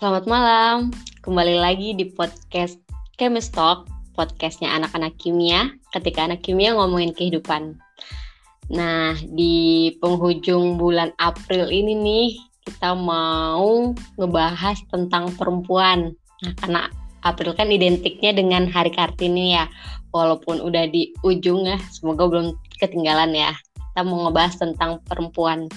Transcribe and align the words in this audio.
Selamat 0.00 0.24
malam, 0.24 0.76
kembali 1.20 1.60
lagi 1.60 1.92
di 1.92 2.08
podcast 2.08 2.80
Chemist 3.20 3.52
Talk, 3.52 3.84
podcastnya 4.16 4.72
anak-anak 4.72 5.12
kimia, 5.20 5.76
ketika 5.92 6.24
anak 6.24 6.40
kimia 6.40 6.72
ngomongin 6.72 7.12
kehidupan. 7.12 7.76
Nah, 8.72 9.12
di 9.28 9.92
penghujung 10.00 10.80
bulan 10.80 11.12
April 11.20 11.68
ini 11.68 11.92
nih, 11.92 12.32
kita 12.64 12.96
mau 12.96 13.92
ngebahas 14.16 14.80
tentang 14.88 15.36
perempuan. 15.36 16.16
Nah, 16.48 16.52
karena 16.56 16.88
April 17.20 17.52
kan 17.52 17.68
identiknya 17.68 18.32
dengan 18.32 18.72
Hari 18.72 18.96
Kartini 18.96 19.52
ya, 19.52 19.68
walaupun 20.16 20.64
udah 20.64 20.88
di 20.88 21.12
ujung 21.28 21.68
ya, 21.68 21.76
semoga 21.92 22.24
belum 22.24 22.56
ketinggalan 22.80 23.36
ya. 23.36 23.52
Kita 23.76 24.00
mau 24.08 24.24
ngebahas 24.24 24.64
tentang 24.64 25.04
perempuan 25.04 25.68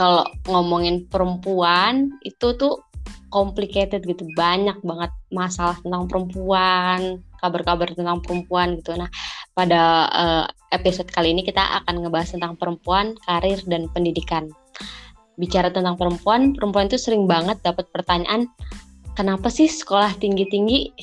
kalau 0.00 0.24
ngomongin 0.48 1.04
perempuan 1.12 2.08
itu 2.24 2.56
tuh 2.56 2.82
complicated 3.34 4.06
gitu 4.06 4.22
banyak 4.38 4.78
banget 4.86 5.10
masalah 5.34 5.74
tentang 5.82 6.06
perempuan 6.06 7.18
kabar-kabar 7.42 7.90
tentang 7.90 8.22
perempuan 8.22 8.78
gitu. 8.78 8.94
Nah 8.94 9.10
pada 9.58 10.06
uh, 10.14 10.44
episode 10.70 11.10
kali 11.10 11.34
ini 11.34 11.42
kita 11.42 11.82
akan 11.82 12.06
ngebahas 12.06 12.38
tentang 12.38 12.54
perempuan 12.54 13.18
karir 13.26 13.58
dan 13.66 13.90
pendidikan. 13.90 14.54
Bicara 15.34 15.74
tentang 15.74 15.98
perempuan 15.98 16.54
perempuan 16.54 16.86
itu 16.86 16.96
sering 16.96 17.26
banget 17.26 17.58
dapat 17.66 17.90
pertanyaan 17.90 18.46
kenapa 19.18 19.50
sih 19.50 19.66
sekolah 19.66 20.14
tinggi-tinggi? 20.22 20.94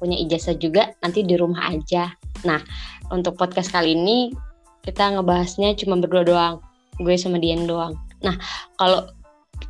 Punya 0.00 0.16
ijazah 0.16 0.56
juga 0.56 0.96
nanti 1.04 1.20
di 1.20 1.36
rumah 1.36 1.68
aja. 1.68 2.08
Nah 2.48 2.64
untuk 3.12 3.36
podcast 3.36 3.68
kali 3.68 3.92
ini 3.92 4.32
kita 4.80 5.12
ngebahasnya 5.12 5.76
cuma 5.76 6.00
berdua 6.00 6.24
doang 6.24 6.56
gue 6.96 7.14
sama 7.20 7.36
Dian 7.36 7.68
doang. 7.68 7.92
Nah, 8.24 8.36
kalau 8.80 9.04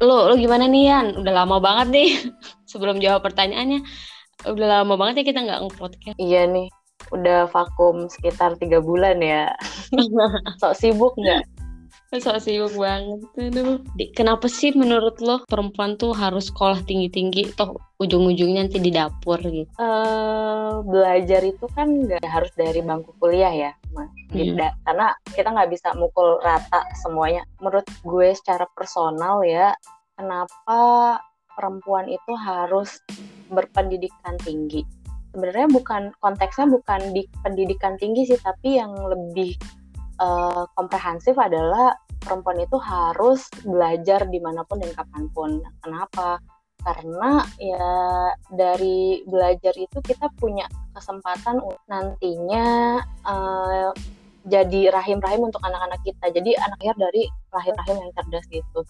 lo 0.03 0.29
lo 0.29 0.35
gimana 0.37 0.69
nih 0.69 0.83
Yan? 0.93 1.07
Udah 1.21 1.33
lama 1.45 1.57
banget 1.59 1.87
nih 1.93 2.09
sebelum 2.71 3.01
jawab 3.01 3.25
pertanyaannya. 3.25 3.81
Udah 4.45 4.67
lama 4.83 4.95
banget 5.01 5.25
ya 5.25 5.25
kita 5.33 5.41
nggak 5.43 5.61
nge-podcast. 5.65 6.17
Iya 6.21 6.45
nih, 6.45 6.69
udah 7.11 7.49
vakum 7.49 8.07
sekitar 8.13 8.61
tiga 8.61 8.85
bulan 8.85 9.19
ya. 9.25 9.51
Sok 10.61 10.75
sibuk 10.77 11.17
nggak? 11.17 11.56
Sok 12.15 12.39
sibuk 12.39 12.71
banget. 12.79 13.21
Aduh. 13.35 13.83
Kenapa 14.15 14.47
sih 14.47 14.71
menurut 14.79 15.19
lo 15.19 15.43
perempuan 15.51 15.99
tuh 15.99 16.15
harus 16.15 16.55
sekolah 16.55 16.87
tinggi-tinggi? 16.87 17.59
Toh 17.59 17.75
ujung-ujungnya 17.99 18.63
nanti 18.63 18.79
di 18.79 18.95
dapur 18.95 19.43
gitu. 19.43 19.67
Uh, 19.75 20.87
belajar 20.87 21.43
itu 21.43 21.67
kan 21.75 22.07
nggak 22.07 22.23
harus 22.23 22.53
dari 22.55 22.79
bangku 22.79 23.11
kuliah 23.19 23.51
ya, 23.51 23.71
mas. 23.91 24.07
Hmm. 24.31 24.55
Karena 24.87 25.19
kita 25.35 25.49
nggak 25.51 25.71
bisa 25.75 25.91
mukul 25.99 26.39
rata 26.47 26.87
semuanya. 27.03 27.43
Menurut 27.59 27.89
gue 28.07 28.29
secara 28.39 28.71
personal 28.79 29.43
ya, 29.43 29.75
kenapa 30.15 31.19
perempuan 31.59 32.07
itu 32.07 32.33
harus 32.39 33.03
berpendidikan 33.51 34.39
tinggi? 34.47 34.87
Sebenarnya 35.35 35.69
bukan 35.69 36.03
konteksnya 36.23 36.71
bukan 36.71 37.13
di 37.13 37.27
pendidikan 37.43 37.99
tinggi 38.01 38.31
sih, 38.31 38.41
tapi 38.41 38.81
yang 38.81 38.95
lebih 38.95 39.53
uh, 40.21 40.65
komprehensif 40.77 41.37
adalah 41.37 41.97
perempuan 42.21 42.59
itu 42.61 42.77
harus 42.81 43.47
belajar 43.63 44.27
di 44.27 44.39
mana 44.43 44.67
pun 44.67 44.83
dan 44.83 44.93
kapan 44.93 45.25
pun. 45.33 45.51
Kenapa? 45.85 46.41
Karena 46.83 47.43
ya 47.59 47.91
dari 48.55 49.27
belajar 49.27 49.75
itu 49.75 49.99
kita 50.03 50.31
punya 50.39 50.71
kesempatan 50.95 51.59
nantinya 51.91 52.99
uh, 53.27 53.91
jadi 54.47 54.95
rahim-rahim 54.95 55.51
untuk 55.51 55.59
anak-anak 55.67 55.99
kita. 56.07 56.31
Jadi 56.31 56.55
anak 56.55 56.79
lahir 56.79 56.97
dari 56.99 57.23
rahim-rahim 57.51 57.97
yang 58.07 58.13
cerdas 58.15 58.47
gitu. 58.51 58.81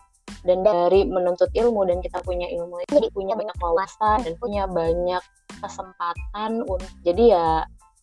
Dan 0.45 0.63
dari 0.63 1.09
menuntut 1.09 1.49
ilmu 1.57 1.89
dan 1.89 1.99
kita 2.05 2.21
punya 2.23 2.47
ilmu 2.53 2.79
itu 2.85 3.09
punya 3.11 3.35
banyak 3.35 3.57
wawasan 3.59 4.23
dan 4.23 4.35
punya 4.39 4.69
banyak 4.69 5.23
kesempatan 5.59 6.61
untuk 6.69 6.93
jadi 7.03 7.25
ya 7.33 7.49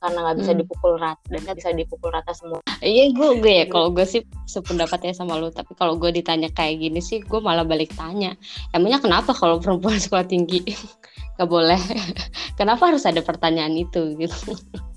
karena 0.04 0.20
nggak 0.28 0.38
bisa 0.44 0.52
hmm. 0.52 0.60
dipukul 0.60 0.94
rata 1.00 1.24
dan 1.32 1.40
nggak 1.48 1.58
bisa 1.64 1.70
dipukul 1.72 2.10
rata 2.12 2.36
semua. 2.36 2.60
Iya 2.84 3.16
gue 3.16 3.40
gue 3.40 3.54
ya 3.64 3.66
kalau 3.72 3.96
gue 3.96 4.04
sih 4.04 4.28
sependapatnya 4.44 5.16
sama 5.16 5.40
lu 5.40 5.48
tapi 5.48 5.72
kalau 5.80 5.96
gue 5.96 6.12
ditanya 6.12 6.52
kayak 6.52 6.84
gini 6.84 7.00
sih 7.00 7.24
gue 7.24 7.40
malah 7.40 7.64
balik 7.64 7.96
tanya 7.96 8.36
emangnya 8.76 9.00
kenapa 9.00 9.32
kalau 9.32 9.64
perempuan 9.64 9.96
sekolah 10.04 10.28
tinggi 10.28 10.62
nggak 11.40 11.50
boleh 11.50 11.80
kenapa 12.60 12.94
harus 12.94 13.08
ada 13.08 13.24
pertanyaan 13.24 13.74
itu 13.74 14.14
gitu 14.20 14.54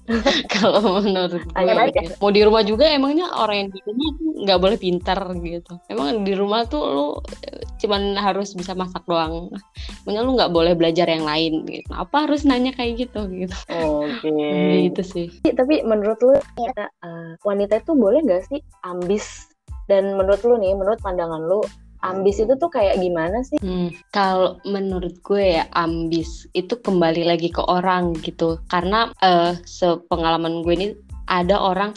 kalau 0.55 1.03
menurut 1.03 1.43
gue 1.43 1.75
gitu. 1.93 2.15
mau 2.23 2.31
di 2.31 2.43
rumah 2.47 2.63
juga 2.63 2.85
emangnya 2.87 3.27
orang 3.35 3.57
yang 3.67 3.71
di 3.75 3.81
rumah 3.83 4.11
nggak 4.47 4.61
boleh 4.63 4.79
pintar 4.79 5.21
gitu. 5.43 5.73
Emang 5.91 6.23
di 6.23 6.33
rumah 6.39 6.63
tuh 6.67 6.83
lu 6.87 7.07
eh, 7.47 7.67
cuman 7.83 8.15
harus 8.17 8.55
bisa 8.55 8.73
masak 8.73 9.03
doang. 9.05 9.51
Emangnya 10.07 10.23
lu 10.23 10.33
nggak 10.39 10.53
boleh 10.55 10.73
belajar 10.79 11.11
yang 11.11 11.27
lain 11.27 11.67
gitu. 11.67 11.91
Apa 11.91 12.31
harus 12.31 12.47
nanya 12.47 12.71
kayak 12.73 13.09
gitu 13.09 13.27
gitu. 13.31 13.57
Oke. 13.71 14.31
Okay. 14.31 14.71
gitu 14.91 15.03
sih. 15.03 15.29
Tapi 15.43 15.83
menurut 15.83 16.19
lu 16.23 16.37
ya, 16.59 16.73
uh, 17.03 17.35
wanita 17.43 17.83
itu 17.83 17.93
boleh 17.95 18.23
nggak 18.23 18.47
sih 18.49 18.61
ambis? 18.87 19.51
Dan 19.87 20.19
menurut 20.19 20.43
lu 20.43 20.59
nih 20.59 20.75
menurut 20.75 20.99
pandangan 20.99 21.43
lu 21.47 21.63
ambis 22.03 22.43
itu 22.43 22.53
tuh 22.59 22.69
kayak 22.69 22.99
gimana 23.01 23.41
sih? 23.47 23.57
Hmm, 23.61 23.93
kalau 24.13 24.61
menurut 24.67 25.17
gue 25.23 25.61
ya 25.61 25.65
ambis 25.77 26.49
itu 26.53 26.77
kembali 26.77 27.29
lagi 27.29 27.49
ke 27.53 27.63
orang 27.65 28.17
gitu. 28.21 28.61
Karena 28.69 29.13
uh, 29.23 29.57
sepengalaman 29.65 30.65
gue 30.65 30.75
ini 30.75 30.89
ada 31.27 31.59
orang 31.59 31.95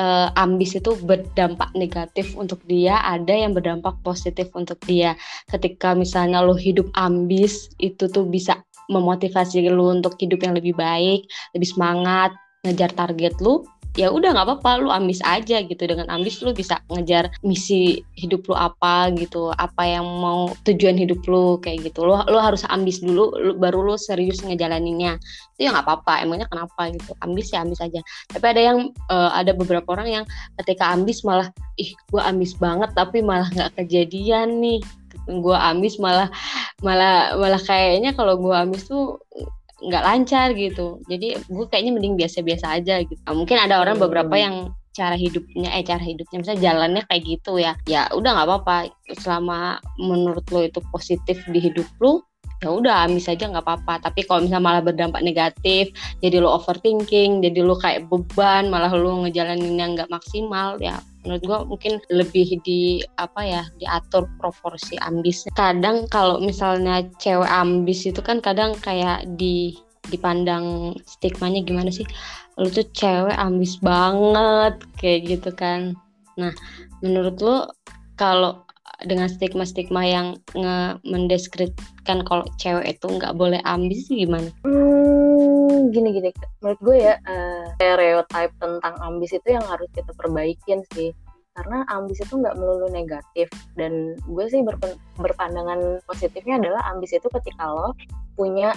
uh, 0.00 0.32
ambis 0.36 0.76
itu 0.76 0.96
berdampak 1.04 1.68
negatif 1.76 2.32
untuk 2.36 2.60
dia, 2.64 3.00
ada 3.04 3.32
yang 3.32 3.52
berdampak 3.52 3.96
positif 4.06 4.48
untuk 4.56 4.80
dia. 4.86 5.16
Ketika 5.50 5.92
misalnya 5.92 6.40
lo 6.40 6.56
hidup 6.56 6.88
ambis, 6.96 7.68
itu 7.82 8.08
tuh 8.08 8.24
bisa 8.28 8.60
memotivasi 8.90 9.70
lo 9.70 9.94
untuk 9.94 10.18
hidup 10.18 10.42
yang 10.42 10.54
lebih 10.58 10.74
baik, 10.74 11.26
lebih 11.54 11.68
semangat, 11.68 12.34
ngejar 12.66 12.92
target 12.92 13.36
lo 13.40 13.64
ya 13.98 14.06
udah 14.10 14.30
nggak 14.30 14.46
apa-apa 14.46 14.70
lu 14.82 14.88
ambis 14.90 15.18
aja 15.26 15.62
gitu. 15.62 15.82
Dengan 15.82 16.06
ambis 16.10 16.38
lu 16.42 16.54
bisa 16.54 16.78
ngejar 16.90 17.30
misi 17.42 18.02
hidup 18.14 18.46
lu 18.46 18.54
apa 18.54 19.10
gitu 19.18 19.50
apa 19.58 19.82
yang 19.82 20.06
mau 20.06 20.54
tujuan 20.66 20.94
hidup 20.94 21.22
lu 21.26 21.58
kayak 21.58 21.90
gitu. 21.90 22.06
Lu 22.06 22.14
lu 22.30 22.38
harus 22.38 22.62
ambis 22.70 23.02
dulu 23.02 23.34
lu, 23.34 23.52
baru 23.58 23.82
lu 23.82 23.94
serius 23.98 24.42
ngejalaninnya. 24.46 25.18
Itu 25.56 25.66
ya 25.66 25.74
nggak 25.74 25.86
apa-apa 25.86 26.22
emangnya 26.22 26.46
kenapa 26.46 26.90
gitu? 26.94 27.12
Ambis 27.24 27.50
ya 27.50 27.66
ambis 27.66 27.80
aja. 27.82 28.00
Tapi 28.30 28.44
ada 28.46 28.62
yang 28.62 28.78
uh, 29.10 29.30
ada 29.34 29.50
beberapa 29.56 29.86
orang 29.94 30.08
yang 30.22 30.24
ketika 30.62 30.90
ambis 30.94 31.26
malah 31.26 31.50
ih 31.80 31.90
gue 32.12 32.22
ambis 32.22 32.54
banget 32.56 32.90
tapi 32.94 33.20
malah 33.24 33.50
nggak 33.50 33.74
kejadian 33.80 34.62
nih. 34.62 34.80
Gue 35.26 35.54
ambis 35.54 35.98
malah 35.98 36.30
malah 36.80 37.34
malah 37.36 37.60
kayaknya 37.60 38.14
kalau 38.14 38.38
gue 38.38 38.54
ambis 38.54 38.86
tuh 38.86 39.20
nggak 39.80 40.04
lancar 40.04 40.52
gitu. 40.54 41.00
Jadi 41.08 41.40
gue 41.40 41.66
kayaknya 41.68 41.92
mending 41.96 42.14
biasa-biasa 42.20 42.80
aja 42.80 43.00
gitu. 43.02 43.20
Nah, 43.24 43.34
mungkin 43.34 43.56
ada 43.56 43.80
orang 43.80 43.96
beberapa 43.96 44.34
hmm. 44.36 44.44
yang 44.44 44.56
cara 44.90 45.14
hidupnya 45.14 45.70
eh 45.70 45.86
cara 45.86 46.02
hidupnya 46.02 46.42
misalnya 46.42 46.62
jalannya 46.66 47.02
kayak 47.08 47.22
gitu 47.24 47.52
ya. 47.56 47.72
Ya 47.88 48.08
udah 48.12 48.30
nggak 48.36 48.46
apa-apa. 48.46 48.76
Selama 49.16 49.80
menurut 49.96 50.44
lo 50.52 50.60
itu 50.62 50.80
positif 50.92 51.42
di 51.48 51.58
hidup 51.58 51.86
lo 52.02 52.29
ya 52.60 52.68
udah 52.68 53.08
amis 53.08 53.28
aja 53.28 53.48
nggak 53.48 53.64
apa-apa. 53.64 54.04
Tapi 54.04 54.24
kalau 54.28 54.44
misalnya 54.44 54.64
malah 54.64 54.82
berdampak 54.84 55.24
negatif 55.24 55.90
jadi 56.20 56.40
lo 56.40 56.60
overthinking 56.60 57.40
jadi 57.40 57.60
lo 57.64 57.76
kayak 57.76 58.08
beban 58.08 58.68
malah 58.68 58.92
lo 58.92 59.24
ngejalanin 59.24 59.80
yang 59.80 59.96
nggak 59.96 60.12
maksimal 60.12 60.76
ya 60.80 61.00
menurut 61.20 61.42
gue 61.44 61.58
mungkin 61.68 61.92
lebih 62.08 62.64
di 62.64 63.04
apa 63.20 63.44
ya 63.44 63.62
diatur 63.76 64.24
proporsi 64.40 64.96
ambis 65.04 65.44
kadang 65.52 66.08
kalau 66.08 66.40
misalnya 66.40 67.04
cewek 67.20 67.44
ambis 67.44 68.08
itu 68.08 68.24
kan 68.24 68.40
kadang 68.40 68.72
kayak 68.80 69.28
di 69.36 69.76
dipandang 70.08 70.96
stigmanya 71.06 71.62
gimana 71.62 71.88
sih? 71.92 72.04
Lu 72.58 72.72
tuh 72.72 72.84
cewek 72.96 73.36
ambis 73.38 73.78
banget 73.78 74.80
kayak 74.98 75.20
gitu 75.28 75.50
kan. 75.54 75.94
Nah 76.36 76.52
menurut 77.00 77.36
lu 77.40 77.56
kalau 78.18 78.66
dengan 79.04 79.28
stigma-stigma 79.30 80.02
yang 80.04 80.26
nge 80.52 81.00
mendeskripsikan 81.06 82.26
kalau 82.26 82.44
cewek 82.60 82.98
itu 82.98 83.06
nggak 83.06 83.32
boleh 83.36 83.60
ambis 83.64 84.10
gimana? 84.10 84.50
Hmm, 84.66 85.88
gini 85.94 86.12
gini, 86.12 86.30
menurut 86.60 86.80
gue 86.84 86.96
ya 87.00 87.14
uh, 87.24 87.64
stereotype 87.78 88.52
tentang 88.60 88.94
ambis 89.00 89.32
itu 89.32 89.48
yang 89.48 89.64
harus 89.66 89.88
kita 89.96 90.12
perbaikin 90.14 90.84
sih. 90.92 91.16
Karena 91.50 91.82
ambis 91.90 92.22
itu 92.22 92.38
nggak 92.38 92.56
melulu 92.56 92.88
negatif 92.94 93.50
dan 93.74 94.14
gue 94.16 94.44
sih 94.48 94.62
berpandangan 95.18 95.98
positifnya 96.06 96.62
adalah 96.62 96.94
ambis 96.94 97.10
itu 97.12 97.26
ketika 97.26 97.68
lo 97.68 97.92
punya 98.38 98.70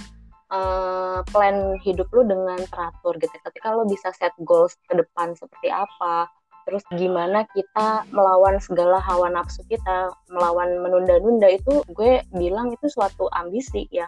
uh, 0.50 1.22
plan 1.30 1.78
hidup 1.86 2.10
lo 2.12 2.26
dengan 2.26 2.60
teratur 2.68 3.16
gitu. 3.22 3.32
Ketika 3.32 3.78
lo 3.78 3.86
bisa 3.86 4.10
set 4.16 4.34
goals 4.42 4.74
ke 4.90 4.98
depan 4.98 5.38
seperti 5.38 5.70
apa, 5.70 6.28
terus 6.64 6.84
gimana 6.96 7.44
kita 7.52 8.08
melawan 8.16 8.58
segala 8.60 9.00
hawa 9.04 9.30
nafsu 9.32 9.64
kita 9.68 10.12
melawan 10.32 10.80
menunda-nunda 10.80 11.52
itu 11.52 11.84
gue 11.92 12.24
bilang 12.36 12.72
itu 12.72 12.88
suatu 12.88 13.28
ambisi 13.36 13.88
ya 13.92 14.08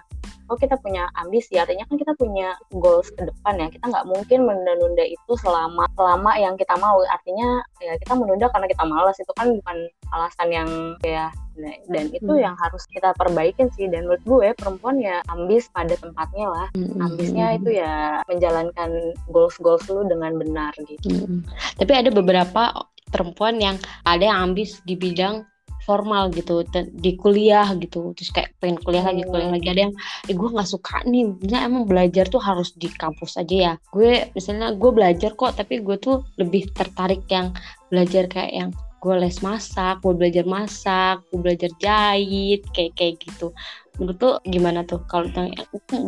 oh 0.50 0.58
kita 0.58 0.78
punya 0.82 1.10
ambisi 1.18 1.58
artinya 1.58 1.86
kan 1.90 1.98
kita 1.98 2.14
punya 2.18 2.54
goals 2.78 3.10
ke 3.14 3.26
depan 3.26 3.58
ya 3.58 3.68
kita 3.74 3.86
nggak 3.90 4.06
mungkin 4.06 4.40
menunda-nunda 4.46 5.06
itu 5.06 5.34
selama 5.42 5.90
selama 5.98 6.32
yang 6.38 6.54
kita 6.56 6.78
mau 6.78 7.02
artinya 7.10 7.64
ya 7.82 7.98
kita 7.98 8.14
menunda 8.14 8.46
karena 8.54 8.68
kita 8.70 8.84
malas 8.86 9.18
itu 9.18 9.34
kan 9.34 9.48
bukan 9.58 9.78
alasan 10.14 10.50
yang 10.54 10.70
ya 11.02 11.34
dan 11.88 12.12
itu 12.12 12.28
hmm. 12.28 12.44
yang 12.44 12.56
harus 12.60 12.84
kita 12.92 13.16
perbaikin 13.16 13.72
sih 13.80 13.88
dan 13.88 14.06
menurut 14.06 14.24
gue 14.28 14.48
perempuan 14.60 15.00
ya 15.00 15.24
ambis 15.32 15.72
pada 15.72 15.96
tempatnya 15.96 16.52
lah 16.52 16.68
hmm. 16.76 17.00
ambisnya 17.00 17.56
itu 17.56 17.80
ya 17.80 18.20
menjalankan 18.28 19.16
goals 19.32 19.56
goals 19.64 19.88
lu 19.88 20.04
dengan 20.06 20.36
benar 20.36 20.76
gitu 20.84 21.16
hmm. 21.16 21.48
tapi 21.80 21.92
ada 21.96 22.12
beberapa 22.12 22.76
perempuan 23.10 23.56
yang 23.64 23.80
ada 24.04 24.28
yang 24.28 24.52
ambis 24.52 24.84
di 24.84 25.00
bidang 25.00 25.48
formal 25.86 26.34
gitu 26.34 26.66
di 26.92 27.14
kuliah 27.16 27.70
gitu 27.78 28.12
terus 28.18 28.34
kayak 28.34 28.58
pengen 28.58 28.82
kuliah 28.82 29.06
lagi 29.06 29.22
kuliah 29.24 29.54
lagi. 29.54 29.68
Ada 29.70 29.82
yang 29.88 29.94
eh, 30.28 30.36
gue 30.36 30.50
nggak 30.50 30.70
suka 30.70 31.06
nih. 31.06 31.24
Misalnya 31.38 31.64
emang 31.70 31.86
belajar 31.86 32.26
tuh 32.28 32.42
harus 32.42 32.74
di 32.74 32.90
kampus 32.90 33.38
aja 33.38 33.56
ya. 33.56 33.74
Gue 33.94 34.28
misalnya 34.34 34.74
gue 34.74 34.92
belajar 34.92 35.32
kok 35.38 35.54
tapi 35.56 35.86
gue 35.86 35.98
tuh 36.02 36.26
lebih 36.42 36.74
tertarik 36.74 37.24
yang 37.30 37.54
belajar 37.94 38.26
kayak 38.26 38.52
yang 38.52 38.72
gue 39.06 39.16
les 39.22 39.38
masak 39.46 40.02
gue 40.02 40.18
belajar 40.18 40.50
masak 40.50 41.22
gue 41.30 41.38
belajar 41.38 41.70
jahit 41.78 42.66
kayak 42.74 42.98
kayak 42.98 43.22
gitu. 43.22 43.54
Menurut 44.02 44.18
tuh 44.18 44.34
gimana 44.50 44.82
tuh? 44.84 45.06
Kalau 45.06 45.30
tentang 45.30 45.54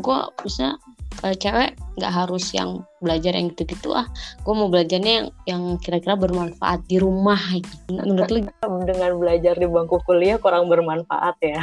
gue 0.01 0.19
bisa 0.41 0.75
uh, 1.23 1.35
cewek 1.35 1.73
nggak 1.97 2.13
harus 2.13 2.53
yang 2.53 2.85
belajar 3.01 3.33
yang 3.33 3.49
gitu-gitu 3.53 3.93
ah. 3.93 4.05
Gue 4.45 4.53
mau 4.53 4.69
belajarnya 4.69 5.13
yang 5.13 5.27
yang 5.49 5.63
kira-kira 5.81 6.13
bermanfaat 6.13 6.85
di 6.85 7.01
rumah 7.01 7.39
gitu. 7.57 7.93
menurut 7.93 8.29
lu 8.29 8.39
dengan 8.85 9.11
belajar 9.17 9.57
di 9.57 9.65
bangku 9.65 9.97
kuliah 10.05 10.37
kurang 10.37 10.69
bermanfaat 10.69 11.35
ya? 11.41 11.61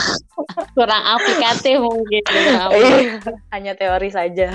Kurang 0.76 1.02
aplikatif 1.04 1.80
mungkin 1.80 2.22
iya, 2.28 3.20
hanya 3.52 3.72
teori 3.76 4.08
saja. 4.12 4.52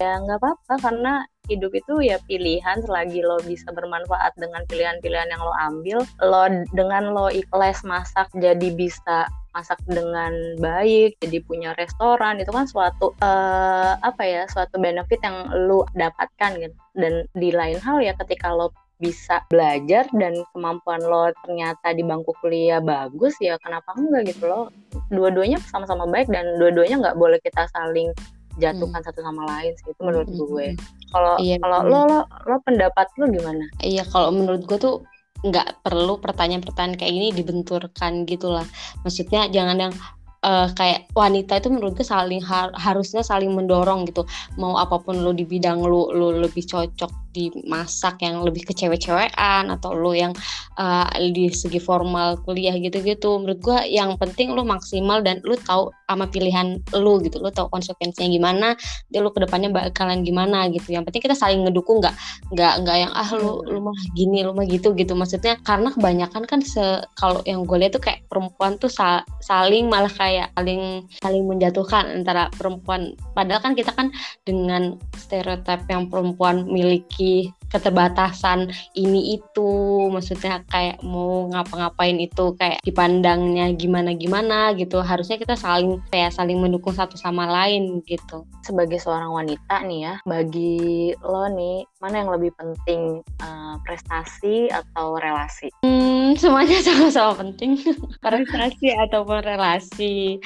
Ya 0.00 0.12
nggak 0.20 0.38
apa-apa 0.40 0.74
karena 0.80 1.24
hidup 1.48 1.72
itu 1.74 2.04
ya 2.04 2.20
pilihan 2.28 2.84
selagi 2.84 3.24
lo 3.24 3.40
bisa 3.42 3.72
bermanfaat 3.72 4.36
dengan 4.36 4.62
pilihan-pilihan 4.68 5.28
yang 5.32 5.42
lo 5.42 5.54
ambil 5.72 5.98
lo 6.22 6.44
dengan 6.76 7.10
lo 7.16 7.32
ikhlas 7.32 7.82
masak 7.82 8.28
jadi 8.36 8.68
bisa 8.76 9.26
masak 9.56 9.80
dengan 9.90 10.30
baik 10.62 11.18
jadi 11.18 11.42
punya 11.42 11.74
restoran 11.74 12.38
itu 12.38 12.54
kan 12.54 12.70
suatu 12.70 13.10
uh, 13.18 13.98
apa 13.98 14.22
ya 14.22 14.42
suatu 14.46 14.78
benefit 14.78 15.18
yang 15.24 15.50
lo 15.66 15.82
dapatkan 15.98 16.62
gitu. 16.62 16.76
Dan 16.94 17.26
di 17.34 17.50
lain 17.50 17.82
hal 17.82 17.98
ya 17.98 18.14
ketika 18.14 18.54
lo 18.54 18.70
bisa 18.98 19.46
belajar 19.46 20.10
dan 20.14 20.34
kemampuan 20.50 20.98
lo 21.02 21.30
ternyata 21.46 21.94
di 21.94 22.02
bangku 22.02 22.34
kuliah 22.42 22.82
bagus 22.82 23.34
ya 23.42 23.58
kenapa 23.62 23.94
enggak 23.98 24.34
gitu 24.34 24.46
lo. 24.46 24.62
Dua-duanya 25.10 25.58
sama-sama 25.66 26.06
baik 26.06 26.30
dan 26.30 26.58
dua-duanya 26.62 27.02
nggak 27.02 27.18
boleh 27.18 27.38
kita 27.42 27.66
saling 27.74 28.14
jatuhkan 28.58 29.00
hmm. 29.00 29.08
satu 29.08 29.20
sama 29.22 29.42
lain 29.46 29.72
sih 29.78 29.86
itu 29.90 30.02
menurut 30.02 30.28
hmm. 30.28 30.38
gue. 30.38 30.66
kalau 31.08 31.34
iya, 31.40 31.56
kalau 31.64 31.80
lo, 31.88 32.00
lo 32.04 32.20
lo 32.28 32.56
pendapat 32.68 33.08
lo 33.16 33.24
gimana? 33.32 33.64
Iya 33.80 34.04
kalau 34.12 34.28
menurut 34.34 34.68
gue 34.68 34.76
tuh 34.76 34.96
nggak 35.38 35.86
perlu 35.86 36.18
pertanyaan-pertanyaan 36.18 36.98
kayak 36.98 37.14
ini 37.14 37.28
dibenturkan 37.32 38.26
gitulah. 38.26 38.66
Maksudnya 39.06 39.46
jangan 39.48 39.88
yang 39.88 39.94
uh, 40.42 40.68
kayak 40.74 41.06
wanita 41.14 41.62
itu 41.62 41.68
menurut 41.70 41.94
gue 41.94 42.06
saling 42.06 42.42
har 42.42 42.74
harusnya 42.74 43.22
saling 43.22 43.54
mendorong 43.54 44.06
gitu. 44.10 44.26
Mau 44.58 44.76
apa 44.76 44.98
pun 44.98 45.22
lo 45.22 45.30
di 45.30 45.46
bidang 45.46 45.82
lo 45.82 46.10
lo 46.10 46.34
lebih 46.34 46.66
cocok 46.66 47.27
di 47.38 47.46
masak 47.70 48.18
yang 48.26 48.42
lebih 48.42 48.66
ke 48.66 48.74
cewek-cewekan 48.74 49.70
atau 49.70 49.94
lo 49.94 50.10
yang 50.10 50.34
uh, 50.74 51.06
di 51.30 51.46
segi 51.54 51.78
formal 51.78 52.42
kuliah 52.42 52.74
gitu-gitu. 52.74 53.38
Menurut 53.38 53.62
gue 53.62 53.78
yang 53.94 54.18
penting 54.18 54.58
lo 54.58 54.66
maksimal 54.66 55.22
dan 55.22 55.38
lo 55.46 55.54
tahu 55.54 55.94
sama 56.10 56.26
pilihan 56.26 56.82
lo 56.98 57.22
gitu. 57.22 57.38
Lo 57.38 57.54
tahu 57.54 57.70
konsekuensinya 57.70 58.26
gimana 58.26 58.74
dia 59.14 59.22
lo 59.22 59.30
ke 59.30 59.38
depannya 59.38 59.70
bakalan 59.70 60.26
gimana 60.26 60.66
gitu. 60.74 60.90
Yang 60.90 61.06
penting 61.06 61.22
kita 61.30 61.36
saling 61.38 61.62
ngedukung 61.62 62.02
nggak 62.02 62.14
nggak 62.50 62.74
nggak 62.82 62.96
yang 63.06 63.12
ah 63.14 63.30
lo 63.38 63.62
lo 63.62 63.78
mah 63.86 63.98
gini 64.18 64.42
lo 64.42 64.50
mah 64.50 64.66
gitu 64.66 64.90
gitu. 64.98 65.14
Maksudnya 65.14 65.62
karena 65.62 65.94
kebanyakan 65.94 66.42
kan 66.50 66.60
se 66.64 66.82
kalau 67.14 67.38
yang 67.46 67.62
gue 67.62 67.78
lihat 67.78 67.94
tuh 67.94 68.02
kayak 68.02 68.26
perempuan 68.26 68.74
tuh 68.82 68.90
sa 68.90 69.22
saling 69.38 69.86
malah 69.86 70.10
kayak 70.10 70.50
saling 70.58 71.06
saling 71.22 71.44
menjatuhkan 71.46 72.10
antara 72.10 72.50
perempuan. 72.58 73.14
Padahal 73.36 73.62
kan 73.62 73.72
kita 73.78 73.94
kan 73.94 74.10
dengan 74.42 74.96
stereotip 75.14 75.84
yang 75.86 76.08
perempuan 76.08 76.64
miliki 76.64 77.27
keterbatasan 77.68 78.72
ini 78.96 79.36
itu. 79.36 79.70
Maksudnya 80.08 80.64
kayak 80.68 81.04
mau 81.04 81.48
ngapa-ngapain 81.52 82.16
itu 82.16 82.56
kayak 82.56 82.80
dipandangnya 82.82 83.72
gimana 83.76 84.16
gimana 84.16 84.72
gitu. 84.74 85.00
Harusnya 85.04 85.36
kita 85.36 85.54
saling 85.54 86.00
kayak 86.08 86.32
saling 86.34 86.58
mendukung 86.58 86.96
satu 86.96 87.14
sama 87.20 87.46
lain 87.48 88.00
gitu. 88.08 88.48
Sebagai 88.64 88.98
seorang 89.00 89.32
wanita 89.32 89.84
nih 89.84 90.00
ya 90.08 90.14
bagi 90.24 91.12
lo 91.20 91.48
nih 91.52 91.84
mana 92.00 92.24
yang 92.24 92.30
lebih 92.32 92.52
penting 92.56 93.20
uh, 93.42 93.74
prestasi 93.84 94.70
atau 94.72 95.18
relasi? 95.20 95.68
Hmm, 95.84 96.34
semuanya 96.38 96.80
sama-sama 96.86 97.46
penting. 97.46 97.78
Prestasi 98.24 98.96
ataupun 99.08 99.44
relasi. 99.44 100.40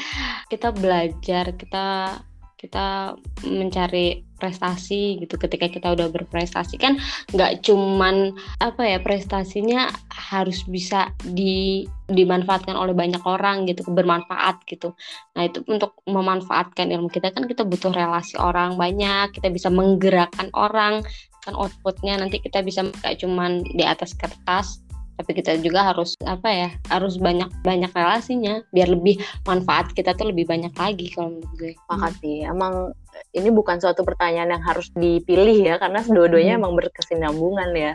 Kita 0.51 0.75
belajar 0.75 1.55
kita 1.55 2.19
kita 2.63 3.19
mencari 3.43 4.23
prestasi 4.39 5.19
gitu. 5.23 5.35
Ketika 5.35 5.67
kita 5.67 5.91
udah 5.95 6.11
berprestasi 6.11 6.79
kan 6.79 6.99
nggak 7.35 7.67
cuman 7.67 8.35
apa 8.63 8.83
ya 8.87 8.99
prestasinya 9.03 9.91
harus 10.11 10.63
bisa 10.67 11.11
di 11.23 11.87
dimanfaatkan 12.07 12.79
oleh 12.79 12.95
banyak 12.95 13.23
orang 13.27 13.67
gitu 13.67 13.83
bermanfaat 13.91 14.63
gitu. 14.71 14.95
Nah 15.35 15.47
itu 15.51 15.67
untuk 15.67 15.99
memanfaatkan 16.07 16.91
ilmu 16.91 17.11
kita 17.11 17.35
kan 17.35 17.51
kita 17.51 17.63
butuh 17.67 17.91
relasi 17.91 18.39
orang 18.39 18.79
banyak 18.79 19.35
kita 19.35 19.51
bisa 19.51 19.67
menggerakkan 19.67 20.51
orang 20.55 21.03
kan 21.43 21.59
outputnya 21.59 22.23
nanti 22.23 22.39
kita 22.39 22.63
bisa 22.63 22.87
nggak 22.87 23.19
cuman 23.19 23.67
di 23.75 23.83
atas 23.83 24.15
kertas 24.15 24.79
tapi 25.19 25.31
kita 25.39 25.59
juga 25.61 25.93
harus 25.93 26.17
apa 26.25 26.49
ya 26.49 26.69
harus 26.89 27.21
banyak 27.21 27.49
banyak 27.63 27.93
relasinya. 27.93 28.65
Biar 28.73 28.91
lebih 28.91 29.21
manfaat 29.45 29.93
kita 29.93 30.17
tuh 30.17 30.33
lebih 30.33 30.49
banyak 30.49 30.73
lagi 30.75 31.13
kalau 31.13 31.37
menurut 31.39 31.53
gue. 31.59 31.73
Sepakat 31.77 32.13
sih 32.21 32.47
emang 32.47 32.97
ini 33.37 33.49
bukan 33.53 33.77
suatu 33.79 34.03
pertanyaan 34.03 34.57
yang 34.57 34.65
harus 34.65 34.89
dipilih 34.97 35.59
ya 35.63 35.75
karena 35.77 36.01
dua-duanya 36.05 36.57
hmm. 36.57 36.61
emang 36.65 36.73
berkesinambungan 36.77 37.71
ya. 37.77 37.93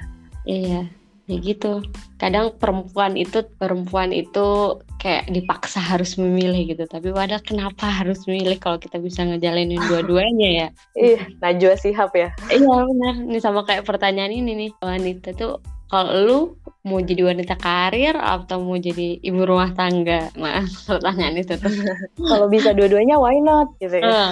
Iya 0.48 0.82
ya 1.28 1.38
gitu. 1.44 1.84
Kadang 2.16 2.56
perempuan 2.56 3.20
itu 3.20 3.44
perempuan 3.60 4.16
itu 4.16 4.80
kayak 4.98 5.28
dipaksa 5.30 5.84
harus 5.84 6.16
memilih 6.16 6.74
gitu. 6.74 6.88
Tapi 6.88 7.12
wadah 7.12 7.44
kenapa 7.44 7.92
harus 7.92 8.24
memilih 8.26 8.58
kalau 8.58 8.80
kita 8.80 8.98
bisa 8.98 9.28
ngejalanin 9.28 9.84
dua-duanya 9.92 10.50
ya? 10.50 10.68
Iya 10.96 11.22
Najwa 11.44 11.76
Sihab 11.76 12.12
ya. 12.16 12.32
Iya 12.50 12.76
benar. 12.88 13.16
Ini 13.28 13.40
sama 13.44 13.68
kayak 13.68 13.84
pertanyaan 13.84 14.34
ini 14.34 14.52
nih. 14.56 14.72
Wanita 14.80 15.36
tuh 15.36 15.60
kalau 15.88 16.12
lu 16.28 16.40
mau 16.88 17.04
jadi 17.04 17.32
wanita 17.32 17.60
karir 17.60 18.16
atau 18.16 18.64
mau 18.64 18.80
jadi 18.80 19.20
ibu 19.24 19.44
rumah 19.44 19.72
tangga? 19.76 20.32
Nah, 20.36 20.64
pertanyaan 20.88 21.36
itu 21.40 21.56
tuh. 21.60 21.72
Kalau 22.32 22.48
bisa 22.48 22.72
dua-duanya, 22.72 23.20
why 23.20 23.40
not? 23.44 23.72
Gitu 23.80 24.00
ya. 24.00 24.32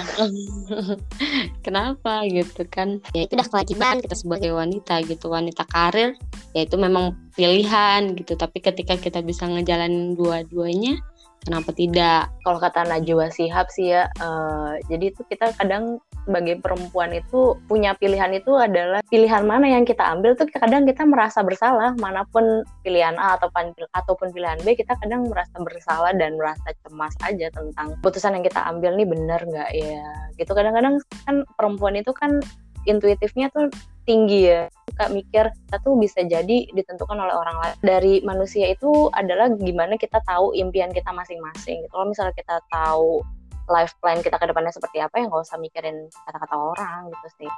Kenapa 1.64 2.24
gitu 2.28 2.64
kan? 2.68 3.04
Ya 3.12 3.28
itu 3.28 3.36
udah 3.36 3.48
kewajiban 3.48 4.00
kita 4.00 4.16
sebagai 4.16 4.52
wanita 4.56 5.04
gitu. 5.04 5.28
Wanita 5.32 5.68
karir, 5.68 6.16
ya 6.56 6.64
itu 6.64 6.76
memang 6.80 7.16
pilihan 7.36 8.16
gitu. 8.16 8.36
Tapi 8.36 8.60
ketika 8.64 8.96
kita 8.96 9.20
bisa 9.20 9.44
ngejalanin 9.48 10.16
dua-duanya, 10.16 11.00
kenapa 11.46 11.70
tidak? 11.70 12.34
Kalau 12.42 12.58
kata 12.58 12.82
Najwa 12.90 13.30
Sihab 13.30 13.70
sih 13.70 13.94
ya 13.94 14.10
uh, 14.18 14.74
jadi 14.90 15.14
itu 15.14 15.22
kita 15.30 15.54
kadang 15.54 16.02
sebagai 16.26 16.58
perempuan 16.58 17.14
itu 17.14 17.54
punya 17.70 17.94
pilihan 17.94 18.34
itu 18.34 18.50
adalah 18.58 18.98
pilihan 19.06 19.46
mana 19.46 19.70
yang 19.70 19.86
kita 19.86 20.02
ambil 20.02 20.34
tuh 20.34 20.50
kadang 20.50 20.82
kita 20.82 21.06
merasa 21.06 21.46
bersalah. 21.46 21.94
Mana 22.02 22.26
pun 22.34 22.66
pilihan 22.82 23.14
A 23.14 23.38
atau 23.38 23.46
ataupun 23.94 24.34
pilihan 24.34 24.58
B 24.66 24.74
kita 24.74 24.98
kadang 24.98 25.30
merasa 25.30 25.54
bersalah 25.62 26.10
dan 26.18 26.34
merasa 26.34 26.74
cemas 26.82 27.14
aja 27.22 27.46
tentang 27.54 27.94
putusan 28.02 28.34
yang 28.34 28.44
kita 28.44 28.58
ambil 28.66 28.98
nih 28.98 29.06
bener 29.06 29.40
nggak 29.46 29.70
ya? 29.70 30.06
Gitu 30.34 30.50
kadang-kadang 30.50 30.98
kan 31.24 31.46
perempuan 31.54 31.94
itu 31.94 32.10
kan 32.10 32.42
intuitifnya 32.90 33.50
tuh 33.54 33.70
tinggi 34.06 34.40
ya 34.48 34.70
suka 34.96 35.12
mikir 35.12 35.44
kita 35.52 35.76
tuh 35.82 35.94
bisa 35.98 36.24
jadi 36.24 36.58
ditentukan 36.72 37.18
oleh 37.18 37.34
orang 37.34 37.58
lain 37.60 37.74
dari 37.82 38.14
manusia 38.22 38.70
itu 38.70 39.10
adalah 39.12 39.50
gimana 39.52 39.98
kita 39.98 40.22
tahu 40.24 40.54
impian 40.56 40.94
kita 40.94 41.10
masing-masing 41.12 41.84
gitu. 41.84 41.92
kalau 41.92 42.08
misalnya 42.08 42.32
kita 42.32 42.56
tahu 42.70 43.20
life 43.66 43.92
plan 43.98 44.22
kita 44.22 44.38
ke 44.38 44.46
depannya 44.46 44.72
seperti 44.72 45.02
apa 45.02 45.18
ya 45.18 45.26
nggak 45.26 45.42
usah 45.42 45.58
mikirin 45.58 46.06
kata-kata 46.24 46.54
orang 46.54 47.10
gitu 47.10 47.28
sih 47.42 47.52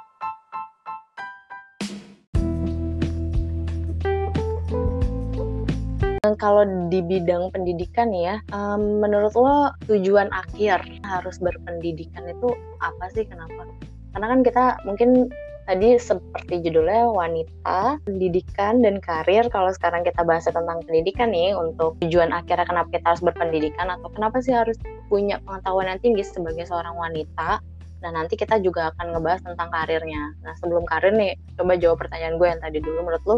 Kalau 6.19 6.67
di 6.91 6.99
bidang 6.99 7.47
pendidikan 7.55 8.11
ya, 8.11 8.43
um, 8.51 8.99
menurut 8.99 9.31
lo 9.39 9.71
tujuan 9.87 10.27
akhir 10.35 10.83
harus 11.07 11.39
berpendidikan 11.39 12.27
itu 12.27 12.51
apa 12.83 13.07
sih? 13.15 13.23
Kenapa? 13.23 13.63
Karena 14.11 14.27
kan 14.27 14.39
kita 14.43 14.65
mungkin 14.83 15.31
tadi 15.69 16.01
seperti 16.01 16.65
judulnya 16.65 17.13
wanita, 17.13 18.01
pendidikan 18.01 18.81
dan 18.81 18.97
karir. 18.97 19.45
Kalau 19.53 19.69
sekarang 19.69 20.01
kita 20.01 20.25
bahas 20.25 20.49
tentang 20.49 20.81
pendidikan 20.81 21.29
nih 21.29 21.53
untuk 21.53 21.93
tujuan 22.01 22.33
akhirnya 22.33 22.65
kenapa 22.65 22.89
kita 22.89 23.13
harus 23.13 23.21
berpendidikan 23.21 23.93
atau 23.93 24.09
kenapa 24.09 24.41
sih 24.41 24.57
harus 24.57 24.81
punya 25.13 25.37
pengetahuan 25.45 25.93
yang 25.93 26.01
tinggi 26.01 26.25
sebagai 26.25 26.65
seorang 26.65 26.97
wanita 26.97 27.61
dan 28.01 28.11
nanti 28.17 28.33
kita 28.33 28.57
juga 28.65 28.89
akan 28.95 29.13
ngebahas 29.13 29.45
tentang 29.45 29.69
karirnya. 29.69 30.33
Nah 30.41 30.57
sebelum 30.57 30.89
karir 30.89 31.13
nih, 31.13 31.37
coba 31.61 31.77
jawab 31.77 32.01
pertanyaan 32.01 32.41
gue 32.41 32.47
yang 32.49 32.61
tadi 32.65 32.77
dulu. 32.81 32.99
Menurut 33.05 33.23
lu 33.29 33.37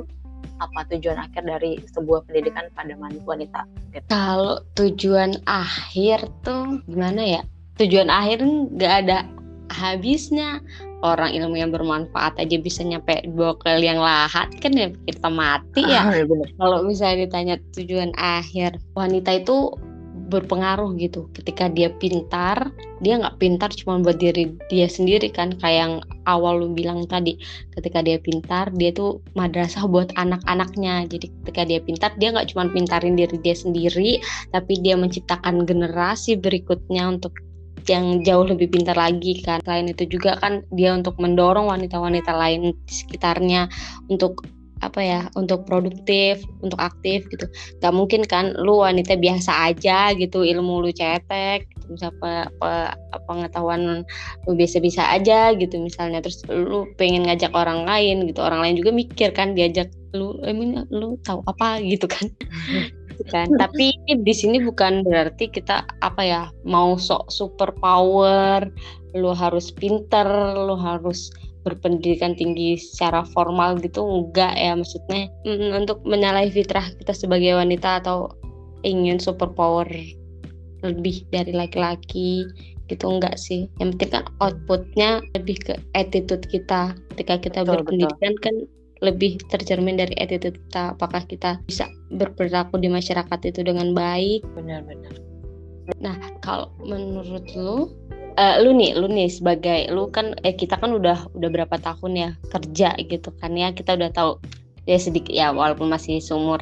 apa 0.62 0.88
tujuan 0.94 1.18
akhir 1.20 1.44
dari 1.44 1.84
sebuah 1.92 2.32
pendidikan 2.32 2.72
pada 2.72 2.96
wanita? 3.28 3.68
Gitu. 3.92 4.06
Kalau 4.08 4.64
tujuan 4.80 5.36
akhir 5.50 6.32
tuh 6.48 6.80
gimana 6.88 7.42
ya? 7.42 7.42
Tujuan 7.76 8.08
akhir 8.08 8.40
nggak 8.46 8.94
ada 9.04 9.28
habisnya. 9.74 10.62
Orang 11.02 11.34
ilmu 11.34 11.58
yang 11.58 11.74
bermanfaat 11.74 12.38
aja 12.38 12.58
bisa 12.62 12.86
nyampe 12.86 13.26
dua 13.34 13.58
kali 13.58 13.90
yang 13.90 14.02
lahat 14.02 14.54
kan 14.62 14.74
ya 14.74 14.94
kita 15.10 15.30
mati 15.34 15.82
ya. 15.82 16.08
Ah, 16.08 16.14
ya 16.14 16.26
Kalau 16.62 16.86
misalnya 16.86 17.26
ditanya 17.26 17.56
tujuan 17.74 18.14
akhir 18.18 18.78
wanita 18.94 19.42
itu 19.42 19.74
berpengaruh 20.32 20.96
gitu. 20.96 21.28
Ketika 21.36 21.68
dia 21.68 21.92
pintar 21.92 22.72
dia 23.04 23.20
nggak 23.20 23.42
pintar 23.42 23.68
cuma 23.76 24.00
buat 24.00 24.16
diri 24.22 24.56
dia 24.72 24.88
sendiri 24.88 25.28
kan. 25.28 25.60
Kayak 25.60 25.78
yang 25.78 25.94
awal 26.24 26.64
lu 26.64 26.72
bilang 26.72 27.04
tadi 27.10 27.36
ketika 27.76 28.00
dia 28.00 28.16
pintar 28.22 28.72
dia 28.72 28.96
tuh 28.96 29.20
madrasah 29.36 29.84
buat 29.92 30.16
anak-anaknya. 30.16 31.12
Jadi 31.12 31.28
ketika 31.44 31.62
dia 31.68 31.80
pintar 31.84 32.16
dia 32.16 32.32
nggak 32.32 32.56
cuma 32.56 32.72
pintarin 32.72 33.20
diri 33.20 33.36
dia 33.44 33.54
sendiri 33.58 34.24
tapi 34.56 34.80
dia 34.80 34.96
menciptakan 34.96 35.68
generasi 35.68 36.40
berikutnya 36.40 37.12
untuk 37.12 37.36
yang 37.90 38.22
jauh 38.22 38.46
lebih 38.46 38.70
pintar 38.70 38.98
lagi 38.98 39.42
kan. 39.42 39.62
Selain 39.64 39.88
itu 39.90 40.06
juga 40.06 40.38
kan 40.38 40.62
dia 40.74 40.94
untuk 40.94 41.18
mendorong 41.18 41.70
wanita-wanita 41.70 42.34
lain 42.36 42.76
di 42.86 42.94
sekitarnya 42.94 43.72
untuk 44.12 44.46
apa 44.82 44.98
ya 44.98 45.22
untuk 45.38 45.70
produktif 45.70 46.42
untuk 46.66 46.82
aktif 46.82 47.30
gitu. 47.30 47.46
Gak 47.80 47.94
mungkin 47.94 48.26
kan 48.26 48.58
lu 48.58 48.82
wanita 48.82 49.14
biasa 49.16 49.70
aja 49.70 50.12
gitu 50.18 50.42
ilmu 50.42 50.82
lu 50.82 50.90
cetek 50.90 51.70
gitu, 51.70 51.94
apa, 52.02 52.50
pengetahuan 53.30 54.02
lu 54.50 54.52
biasa-biasa 54.58 55.14
aja 55.14 55.54
gitu 55.54 55.78
misalnya. 55.78 56.20
Terus 56.26 56.42
lu 56.50 56.90
pengen 56.98 57.30
ngajak 57.30 57.54
orang 57.54 57.86
lain 57.86 58.26
gitu. 58.26 58.42
Orang 58.42 58.66
lain 58.66 58.76
juga 58.82 58.90
mikir 58.90 59.30
kan 59.38 59.54
diajak 59.54 59.94
lu 60.12 60.36
emang 60.44 60.90
lu 60.92 61.16
tahu 61.24 61.40
apa? 61.48 61.80
gitu 61.80 62.10
kan 62.10 62.28
gitu 63.22 63.32
kan. 63.32 63.48
Tapi 63.58 63.94
di 64.06 64.34
sini 64.34 64.58
bukan 64.62 65.06
berarti 65.06 65.48
kita 65.48 65.86
apa 66.02 66.22
ya 66.22 66.42
mau 66.66 66.98
sok 66.98 67.30
super 67.30 67.70
power 67.78 68.66
lu 69.14 69.36
harus 69.36 69.70
pinter 69.70 70.26
lu 70.56 70.74
harus 70.74 71.30
berpendidikan 71.62 72.34
tinggi 72.34 72.74
secara 72.80 73.22
formal 73.32 73.78
gitu 73.78 74.02
enggak 74.02 74.58
ya. 74.58 74.74
Maksudnya 74.74 75.30
mm, 75.46 75.86
untuk 75.86 76.02
menyalahi 76.04 76.50
fitrah 76.50 76.90
kita 76.98 77.14
sebagai 77.14 77.54
wanita 77.54 78.02
atau 78.02 78.34
ingin 78.82 79.22
superpower 79.22 79.86
lebih 80.82 81.22
dari 81.30 81.54
laki-laki 81.54 82.50
gitu 82.90 83.06
enggak 83.08 83.38
sih. 83.38 83.70
Yang 83.78 83.96
penting 83.96 84.10
kan 84.10 84.26
outputnya 84.42 85.10
lebih 85.38 85.58
ke 85.62 85.74
attitude 85.94 86.44
kita. 86.50 86.98
Ketika 87.14 87.36
kita 87.40 87.60
betul, 87.62 87.86
berpendidikan 87.86 88.34
betul. 88.36 88.44
kan 88.44 88.56
lebih 89.02 89.42
tercermin 89.50 89.98
dari 89.98 90.14
attitude 90.22 90.62
kita 90.70 90.94
apakah 90.94 91.26
kita 91.26 91.58
bisa 91.66 91.90
berperilaku 92.14 92.78
di 92.78 92.88
masyarakat 92.88 93.40
itu 93.50 93.66
dengan 93.66 93.98
baik. 93.98 94.46
Benar-benar 94.54 95.32
nah 96.00 96.16
kalau 96.40 96.72
menurut 96.82 97.46
lu 97.58 97.92
uh, 98.38 98.56
lu 98.62 98.72
nih 98.72 98.96
lu 98.96 99.10
nih 99.12 99.28
sebagai 99.28 99.90
lu 99.92 100.08
kan 100.14 100.38
eh 100.46 100.56
kita 100.56 100.78
kan 100.80 100.94
udah 100.94 101.28
udah 101.36 101.50
berapa 101.52 101.76
tahun 101.82 102.12
ya 102.16 102.30
kerja 102.54 102.96
gitu 103.02 103.30
kan 103.42 103.58
ya 103.58 103.74
kita 103.74 103.98
udah 103.98 104.10
tahu 104.14 104.32
ya 104.90 104.98
sedikit 104.98 105.30
ya 105.30 105.54
walaupun 105.54 105.94
masih 105.94 106.18
sumur 106.18 106.58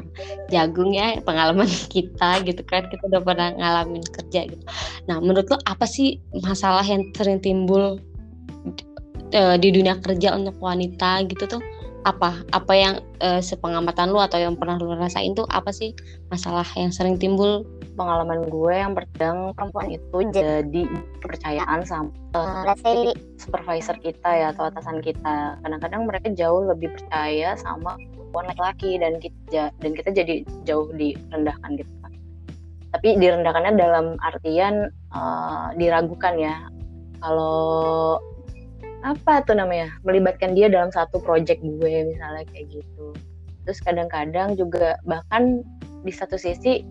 jagung 0.52 0.92
ya 0.92 1.20
pengalaman 1.24 1.70
kita 1.94 2.44
gitu 2.44 2.62
kan 2.68 2.88
kita 2.92 3.04
udah 3.08 3.22
pernah 3.24 3.50
ngalamin 3.56 4.04
kerja 4.04 4.50
gitu. 4.50 4.64
Nah 5.08 5.24
menurut 5.24 5.48
lu 5.48 5.58
apa 5.68 5.88
sih 5.88 6.20
masalah 6.44 6.84
yang 6.84 7.08
sering 7.16 7.40
timbul 7.40 8.00
uh, 9.36 9.56
di 9.56 9.70
dunia 9.72 9.96
kerja 10.04 10.36
untuk 10.36 10.60
wanita 10.60 11.24
gitu 11.32 11.48
tuh 11.48 11.64
apa 12.08 12.44
apa 12.56 12.74
yang 12.76 12.96
uh, 13.20 13.44
sepengamatan 13.44 14.12
lu 14.12 14.20
atau 14.24 14.40
yang 14.40 14.56
pernah 14.56 14.80
lu 14.80 14.96
rasain 14.96 15.36
tuh 15.36 15.44
apa 15.52 15.74
sih 15.74 15.92
masalah 16.32 16.64
yang 16.80 16.94
sering 16.96 17.20
timbul? 17.20 17.68
Pengalaman 18.00 18.48
gue 18.48 18.74
yang 18.74 18.96
berdang 18.96 19.52
perempuan 19.58 19.92
itu 19.92 20.18
jadi 20.32 20.84
kepercayaan 21.20 21.84
sama 21.84 22.12
uh, 22.36 22.64
let's 22.64 22.80
say 22.80 23.12
supervisor 23.36 24.00
kita 24.00 24.30
ya 24.30 24.56
atau 24.56 24.72
atasan 24.72 25.04
kita. 25.04 25.60
Kadang-kadang 25.60 26.08
mereka 26.08 26.32
jauh 26.32 26.64
lebih 26.64 26.96
percaya 26.96 27.60
sama 27.60 28.00
perempuan 28.16 28.48
laki-laki 28.48 28.96
dan 28.96 29.20
kita 29.20 29.76
dan 29.76 29.92
kita 29.92 30.10
jadi 30.16 30.36
jauh 30.64 30.88
direndahkan 30.96 31.76
gitu 31.76 31.92
kan 32.00 32.12
tapi 32.90 33.22
direndahkannya 33.22 33.74
dalam 33.78 34.06
artian 34.18 34.90
uh, 35.14 35.70
diragukan 35.78 36.34
ya. 36.42 36.56
Kalau 37.20 38.18
apa 39.04 39.42
tuh 39.48 39.56
namanya? 39.56 39.92
Melibatkan 40.04 40.54
dia 40.54 40.68
dalam 40.68 40.92
satu 40.92 41.24
project 41.24 41.64
gue 41.64 41.94
misalnya 42.04 42.44
kayak 42.52 42.68
gitu. 42.72 43.06
Terus 43.64 43.80
kadang-kadang 43.84 44.60
juga 44.60 45.00
bahkan 45.08 45.64
di 46.04 46.12
satu 46.12 46.40
sisi 46.40 46.84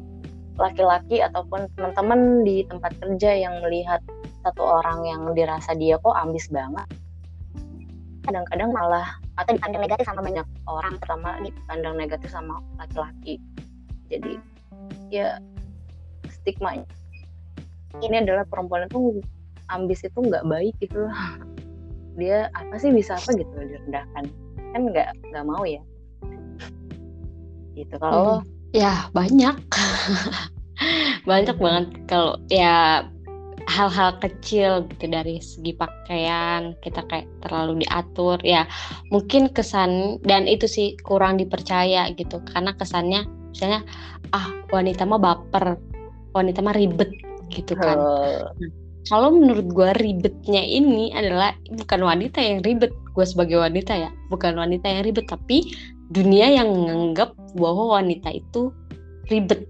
laki-laki 0.58 1.22
ataupun 1.22 1.70
teman-teman 1.78 2.42
di 2.42 2.66
tempat 2.66 2.90
kerja 2.98 3.30
yang 3.30 3.62
melihat 3.62 4.02
satu 4.42 4.62
orang 4.62 5.06
yang 5.06 5.22
dirasa 5.34 5.74
dia 5.78 6.00
kok 6.02 6.14
ambis 6.18 6.50
banget 6.50 6.86
kadang-kadang 8.28 8.68
malah 8.76 9.08
atau 9.40 9.56
dipandang 9.56 9.80
negatif 9.88 10.04
sama 10.04 10.20
banyak 10.20 10.44
orang 10.68 10.92
terutama 11.00 11.40
dipandang 11.40 11.96
negatif 11.96 12.28
sama 12.28 12.60
laki-laki. 12.76 13.40
Jadi 14.12 14.36
ya 15.08 15.40
stigma 16.28 16.76
ini 18.04 18.16
adalah 18.20 18.44
perempuan 18.44 18.84
itu 18.84 19.24
ambis 19.72 20.04
itu 20.04 20.20
nggak 20.20 20.44
baik 20.44 20.76
gitu 20.84 21.08
loh 21.08 21.16
dia 22.18 22.50
apa 22.52 22.74
sih 22.82 22.90
bisa 22.90 23.14
apa 23.14 23.30
gitu 23.38 23.54
direndahkan. 23.54 24.24
Kan 24.74 24.82
nggak 24.90 25.08
nggak 25.30 25.44
mau 25.46 25.62
ya. 25.62 25.80
Gitu 27.78 27.94
kalau 27.96 28.42
hmm. 28.42 28.74
ya 28.74 29.06
banyak. 29.14 29.56
Banyak 31.26 31.58
banget. 31.58 31.86
Kalau 32.06 32.38
ya 32.50 33.02
hal-hal 33.66 34.16
kecil 34.22 34.86
gitu 34.88 35.10
dari 35.10 35.42
segi 35.42 35.76
pakaian 35.76 36.72
kita 36.80 37.04
kayak 37.04 37.28
terlalu 37.44 37.84
diatur 37.84 38.40
ya 38.40 38.64
mungkin 39.12 39.52
kesan 39.52 40.16
dan 40.24 40.48
itu 40.48 40.70
sih 40.70 40.94
kurang 41.02 41.38
dipercaya 41.38 42.10
gitu. 42.14 42.42
Karena 42.46 42.74
kesannya 42.78 43.26
misalnya 43.50 43.82
ah 44.30 44.46
wanita 44.70 45.04
mah 45.04 45.20
baper 45.20 45.76
wanita 46.32 46.62
mah 46.62 46.74
ribet 46.74 47.10
gitu 47.50 47.74
kan. 47.74 47.98
Uh 47.98 48.87
kalau 49.08 49.32
menurut 49.32 49.66
gue 49.72 49.90
ribetnya 49.98 50.62
ini 50.62 51.10
adalah 51.16 51.56
bukan 51.72 52.00
wanita 52.04 52.38
yang 52.38 52.60
ribet 52.62 52.92
gue 53.16 53.24
sebagai 53.24 53.58
wanita 53.58 53.96
ya 53.96 54.10
bukan 54.28 54.54
wanita 54.54 54.84
yang 54.86 55.02
ribet 55.02 55.26
tapi 55.26 55.74
dunia 56.12 56.48
yang 56.60 56.68
menganggap 56.72 57.32
bahwa 57.56 58.00
wanita 58.00 58.32
itu 58.32 58.72
ribet 59.28 59.64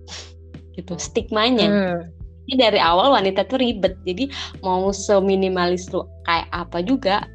gitu 0.78 0.95
stigmanya. 0.99 1.66
Hmm. 1.66 2.00
ini 2.49 2.64
dari 2.64 2.80
awal 2.80 3.12
wanita 3.12 3.45
tuh 3.45 3.61
ribet 3.61 3.99
jadi 4.09 4.30
mau 4.64 4.88
seminimalis 4.88 5.90
lu 5.92 6.07
kayak 6.25 6.49
apa 6.54 6.80
juga 6.80 7.28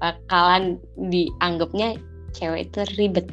bakalan 0.00 0.80
dianggapnya 0.96 1.98
cewek 2.32 2.70
itu 2.70 2.80
ribet. 2.96 3.26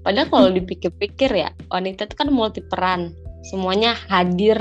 Padahal 0.00 0.28
kalau 0.32 0.48
dipikir-pikir 0.52 1.28
ya 1.32 1.52
wanita 1.68 2.08
itu 2.08 2.14
kan 2.16 2.28
multi 2.32 2.64
peran 2.64 3.12
semuanya 3.44 3.96
hadir 4.08 4.56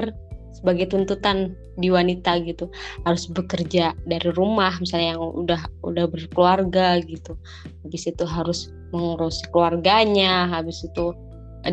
sebagai 0.56 0.92
tuntutan 0.92 1.56
di 1.80 1.90
wanita 1.90 2.44
gitu 2.44 2.68
harus 3.08 3.26
bekerja 3.32 3.96
dari 4.06 4.30
rumah 4.36 4.76
misalnya 4.78 5.16
yang 5.16 5.24
udah 5.24 5.62
udah 5.88 6.06
berkeluarga 6.12 7.00
gitu 7.04 7.40
habis 7.88 8.04
itu 8.06 8.24
harus 8.28 8.70
mengurus 8.92 9.40
keluarganya 9.50 10.52
habis 10.52 10.84
itu 10.84 11.16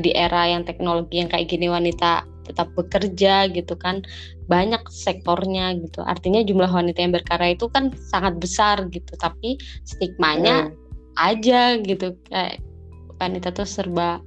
di 0.02 0.10
era 0.14 0.50
yang 0.50 0.66
teknologi 0.66 1.22
yang 1.22 1.30
kayak 1.30 1.46
gini 1.50 1.70
wanita 1.70 2.26
tetap 2.46 2.70
bekerja 2.78 3.50
gitu 3.50 3.74
kan 3.74 4.06
banyak 4.46 4.82
sektornya 4.86 5.74
gitu 5.82 6.06
artinya 6.06 6.46
jumlah 6.46 6.70
wanita 6.70 7.02
yang 7.02 7.14
berkarya 7.14 7.58
itu 7.58 7.66
kan 7.70 7.90
sangat 7.98 8.38
besar 8.38 8.86
gitu 8.94 9.18
tapi 9.18 9.58
stigmanya 9.82 10.70
hmm. 10.70 10.74
aja 11.18 11.78
gitu 11.82 12.14
kayak 12.30 12.62
wanita 13.18 13.50
tuh 13.50 13.66
serba 13.66 14.22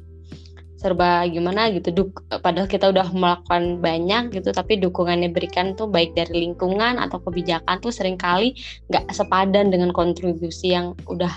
serba 0.79 1.27
gimana 1.27 1.67
gitu 1.75 1.91
duk 1.91 2.23
padahal 2.39 2.63
kita 2.63 2.87
udah 2.87 3.11
melakukan 3.11 3.83
banyak 3.83 4.31
gitu 4.31 4.55
tapi 4.55 4.79
dukungan 4.79 5.19
yang 5.19 5.35
diberikan 5.35 5.75
tuh 5.75 5.91
baik 5.91 6.15
dari 6.15 6.47
lingkungan 6.47 6.95
atau 7.03 7.19
kebijakan 7.19 7.83
tuh 7.83 7.91
sering 7.91 8.15
kali 8.15 8.55
nggak 8.87 9.11
sepadan 9.11 9.75
dengan 9.75 9.91
kontribusi 9.91 10.71
yang 10.71 10.95
udah 11.11 11.29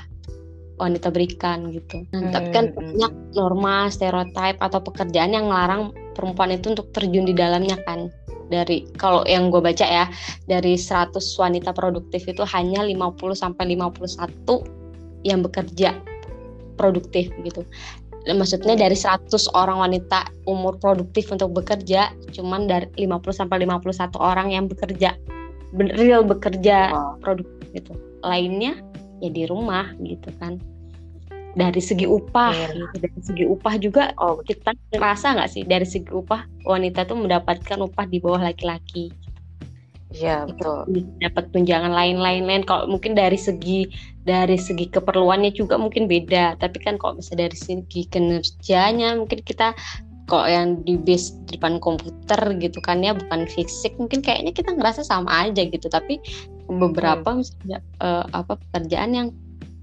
wanita 0.81 1.15
berikan 1.15 1.71
gitu. 1.71 2.03
Nah, 2.11 2.27
hmm. 2.27 2.33
Tapi 2.35 2.49
kan 2.51 2.65
banyak 2.75 3.13
norma, 3.39 3.87
stereotip 3.87 4.59
atau 4.59 4.83
pekerjaan 4.83 5.31
yang 5.31 5.47
melarang 5.47 5.95
perempuan 6.19 6.51
itu 6.51 6.75
untuk 6.75 6.91
terjun 6.91 7.23
di 7.23 7.37
dalamnya 7.37 7.79
kan. 7.87 8.11
Dari 8.51 8.91
kalau 8.99 9.23
yang 9.31 9.55
gue 9.55 9.63
baca 9.63 9.87
ya, 9.87 10.11
dari 10.51 10.75
100 10.75 11.15
wanita 11.39 11.71
produktif 11.71 12.27
itu 12.27 12.43
hanya 12.51 12.83
50 12.83 13.15
sampai 13.39 13.79
51 13.79 15.23
yang 15.23 15.39
bekerja 15.39 15.95
produktif 16.75 17.31
gitu 17.47 17.63
maksudnya 18.31 18.79
dari 18.79 18.95
100 18.95 19.27
orang 19.59 19.83
wanita 19.83 20.31
umur 20.47 20.79
produktif 20.79 21.31
untuk 21.35 21.51
bekerja 21.59 22.15
cuman 22.31 22.71
dari 22.71 22.87
50 22.95 23.35
sampai 23.35 23.67
51 23.67 24.15
orang 24.23 24.55
yang 24.55 24.71
bekerja 24.71 25.19
real 25.99 26.23
bekerja 26.23 26.93
wow. 26.95 27.19
produktif 27.19 27.67
gitu 27.75 27.93
lainnya 28.23 28.79
ya 29.19 29.31
di 29.31 29.43
rumah 29.51 29.91
gitu 30.03 30.31
kan 30.39 30.63
dari 31.53 31.83
segi 31.85 32.09
upah 32.09 32.55
yeah. 32.55 32.73
gitu. 32.73 32.97
dari 33.03 33.21
segi 33.21 33.45
upah 33.45 33.75
juga 33.77 34.03
oh 34.23 34.41
kita 34.41 34.73
ngerasa 34.95 35.37
nggak 35.37 35.51
sih 35.51 35.63
dari 35.67 35.85
segi 35.85 36.09
upah 36.09 36.47
wanita 36.65 37.05
tuh 37.05 37.19
mendapatkan 37.19 37.79
upah 37.83 38.07
di 38.09 38.23
bawah 38.23 38.41
laki-laki 38.41 39.13
Iya 40.13 40.45
betul. 40.45 40.85
Dapat 41.21 41.45
tunjangan 41.57 41.93
lain-lain 41.93 42.45
lain. 42.45 42.63
Kalau 42.69 42.85
mungkin 42.89 43.17
dari 43.17 43.41
segi 43.41 43.89
dari 44.23 44.61
segi 44.61 44.89
keperluannya 44.93 45.57
juga 45.57 45.81
mungkin 45.81 46.07
beda. 46.07 46.61
Tapi 46.61 46.79
kan 46.85 47.01
kalau 47.01 47.19
misalnya 47.19 47.49
dari 47.49 47.59
segi 47.59 48.07
kinerjanya 48.13 49.17
mungkin 49.17 49.41
kita 49.41 49.73
kok 50.31 50.47
yang 50.47 50.81
di 50.87 50.97
base 50.97 51.35
di 51.45 51.59
depan 51.59 51.83
komputer 51.83 52.41
gitu 52.63 52.79
kan 52.79 53.03
ya 53.03 53.13
bukan 53.13 53.45
fisik 53.51 53.93
mungkin 53.99 54.23
kayaknya 54.23 54.55
kita 54.55 54.71
ngerasa 54.71 55.03
sama 55.03 55.51
aja 55.51 55.67
gitu 55.67 55.91
tapi 55.91 56.23
beberapa 56.71 57.27
hmm. 57.27 57.39
misalnya 57.43 57.79
uh, 58.01 58.25
apa 58.31 58.57
pekerjaan 58.57 59.13
yang 59.13 59.29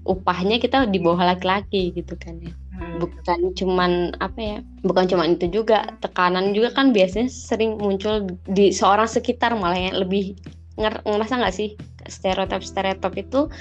upahnya 0.08 0.56
kita 0.56 0.88
di 0.88 0.98
bawah 1.02 1.36
laki-laki 1.36 1.92
gitu 1.92 2.16
kan 2.16 2.40
ya. 2.40 2.52
Hmm. 2.80 2.96
bukan 2.96 3.52
cuman 3.52 4.16
apa 4.24 4.40
ya 4.40 4.58
bukan 4.88 5.04
cuman 5.04 5.36
itu 5.36 5.52
juga 5.52 5.92
tekanan 6.00 6.56
juga 6.56 6.72
kan 6.72 6.96
biasanya 6.96 7.28
sering 7.28 7.76
muncul 7.76 8.24
di 8.48 8.72
seorang 8.72 9.04
sekitar 9.04 9.52
malah 9.52 9.76
yang 9.76 10.00
lebih 10.00 10.32
ngerasa 10.80 11.44
nggak 11.44 11.52
sih 11.52 11.76
stereotip 12.08 12.64
stereotip 12.64 13.12
itu 13.20 13.52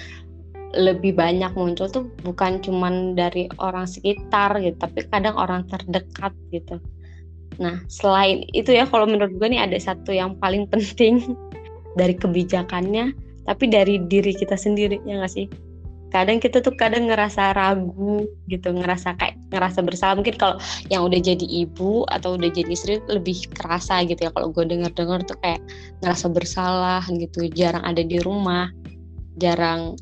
lebih 0.72 1.20
banyak 1.20 1.52
muncul 1.52 1.92
tuh 1.92 2.08
bukan 2.24 2.64
cuman 2.64 3.18
dari 3.18 3.52
orang 3.60 3.92
sekitar 3.92 4.56
gitu 4.64 4.78
tapi 4.80 5.04
kadang 5.12 5.36
orang 5.36 5.68
terdekat 5.68 6.32
gitu. 6.56 6.80
Nah 7.60 7.84
selain 7.92 8.48
itu 8.56 8.72
ya 8.72 8.88
kalau 8.88 9.04
menurut 9.04 9.36
gue 9.36 9.48
nih 9.52 9.68
ada 9.68 9.76
satu 9.76 10.16
yang 10.16 10.38
paling 10.40 10.64
penting 10.72 11.36
dari 12.00 12.16
kebijakannya 12.16 13.12
tapi 13.44 13.66
dari 13.68 14.00
diri 14.06 14.32
kita 14.32 14.56
sendiri 14.56 15.02
ya 15.04 15.20
nggak 15.20 15.34
sih 15.34 15.50
kadang 16.10 16.42
kita 16.42 16.62
tuh 16.66 16.74
kadang 16.74 17.06
ngerasa 17.10 17.54
ragu 17.54 18.26
gitu 18.50 18.74
ngerasa 18.74 19.14
kayak 19.18 19.38
ngerasa 19.54 19.80
bersalah. 19.86 20.16
Mungkin 20.18 20.36
kalau 20.38 20.56
yang 20.90 21.06
udah 21.06 21.22
jadi 21.22 21.46
ibu 21.46 22.06
atau 22.10 22.36
udah 22.36 22.50
jadi 22.50 22.70
istri 22.70 22.98
lebih 23.06 23.46
kerasa 23.54 24.02
gitu 24.06 24.30
ya. 24.30 24.32
Kalau 24.34 24.50
gue 24.50 24.66
denger 24.66 24.92
dengar 24.98 25.22
tuh 25.26 25.38
kayak 25.42 25.62
ngerasa 26.02 26.26
bersalah 26.34 27.04
gitu 27.14 27.46
jarang 27.54 27.86
ada 27.86 28.02
di 28.02 28.18
rumah 28.22 28.74
jarang 29.38 29.96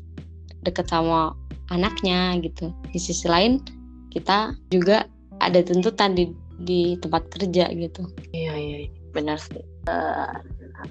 deket 0.64 0.88
sama 0.88 1.36
anaknya 1.68 2.40
gitu. 2.40 2.72
Di 2.90 2.98
sisi 2.98 3.28
lain 3.28 3.60
kita 4.08 4.56
juga 4.72 5.04
ada 5.38 5.60
tuntutan 5.60 6.16
di 6.16 6.32
di 6.64 6.96
tempat 6.98 7.28
kerja 7.30 7.70
gitu. 7.70 8.02
Iya 8.34 8.54
iya, 8.56 8.76
iya. 8.88 8.90
benar 9.14 9.38
sih. 9.38 9.62
Uh, 9.86 10.40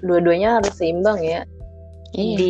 dua-duanya 0.00 0.62
harus 0.62 0.74
seimbang 0.78 1.20
ya. 1.20 1.42
Iya. 2.16 2.40
di 2.40 2.48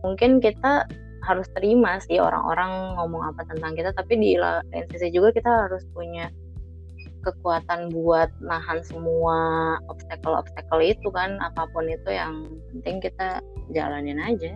mungkin 0.00 0.40
kita 0.40 0.88
harus 1.24 1.48
terima 1.56 1.96
sih 2.04 2.20
orang-orang 2.20 3.00
ngomong 3.00 3.32
apa 3.32 3.48
tentang 3.48 3.72
kita 3.72 3.90
tapi 3.96 4.20
di 4.20 4.36
lain 4.36 4.84
sisi 4.92 5.08
juga 5.08 5.32
kita 5.32 5.68
harus 5.68 5.82
punya 5.96 6.28
kekuatan 7.24 7.88
buat 7.88 8.28
nahan 8.44 8.84
semua 8.84 9.80
obstacle-obstacle 9.88 10.84
itu 10.84 11.08
kan 11.08 11.40
apa 11.40 11.64
pun 11.72 11.88
itu 11.88 12.12
yang 12.12 12.44
penting 12.76 13.00
kita 13.00 13.40
jalanin 13.72 14.20
aja. 14.20 14.52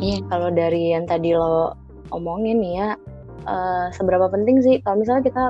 Iya, 0.00 0.24
kalau 0.32 0.48
dari 0.48 0.96
yang 0.96 1.04
tadi 1.04 1.36
lo 1.36 1.76
omongin 2.08 2.64
ya, 2.64 2.96
uh, 3.44 3.92
seberapa 3.92 4.32
penting 4.32 4.64
sih 4.64 4.80
kalau 4.80 5.04
misalnya 5.04 5.28
kita 5.28 5.44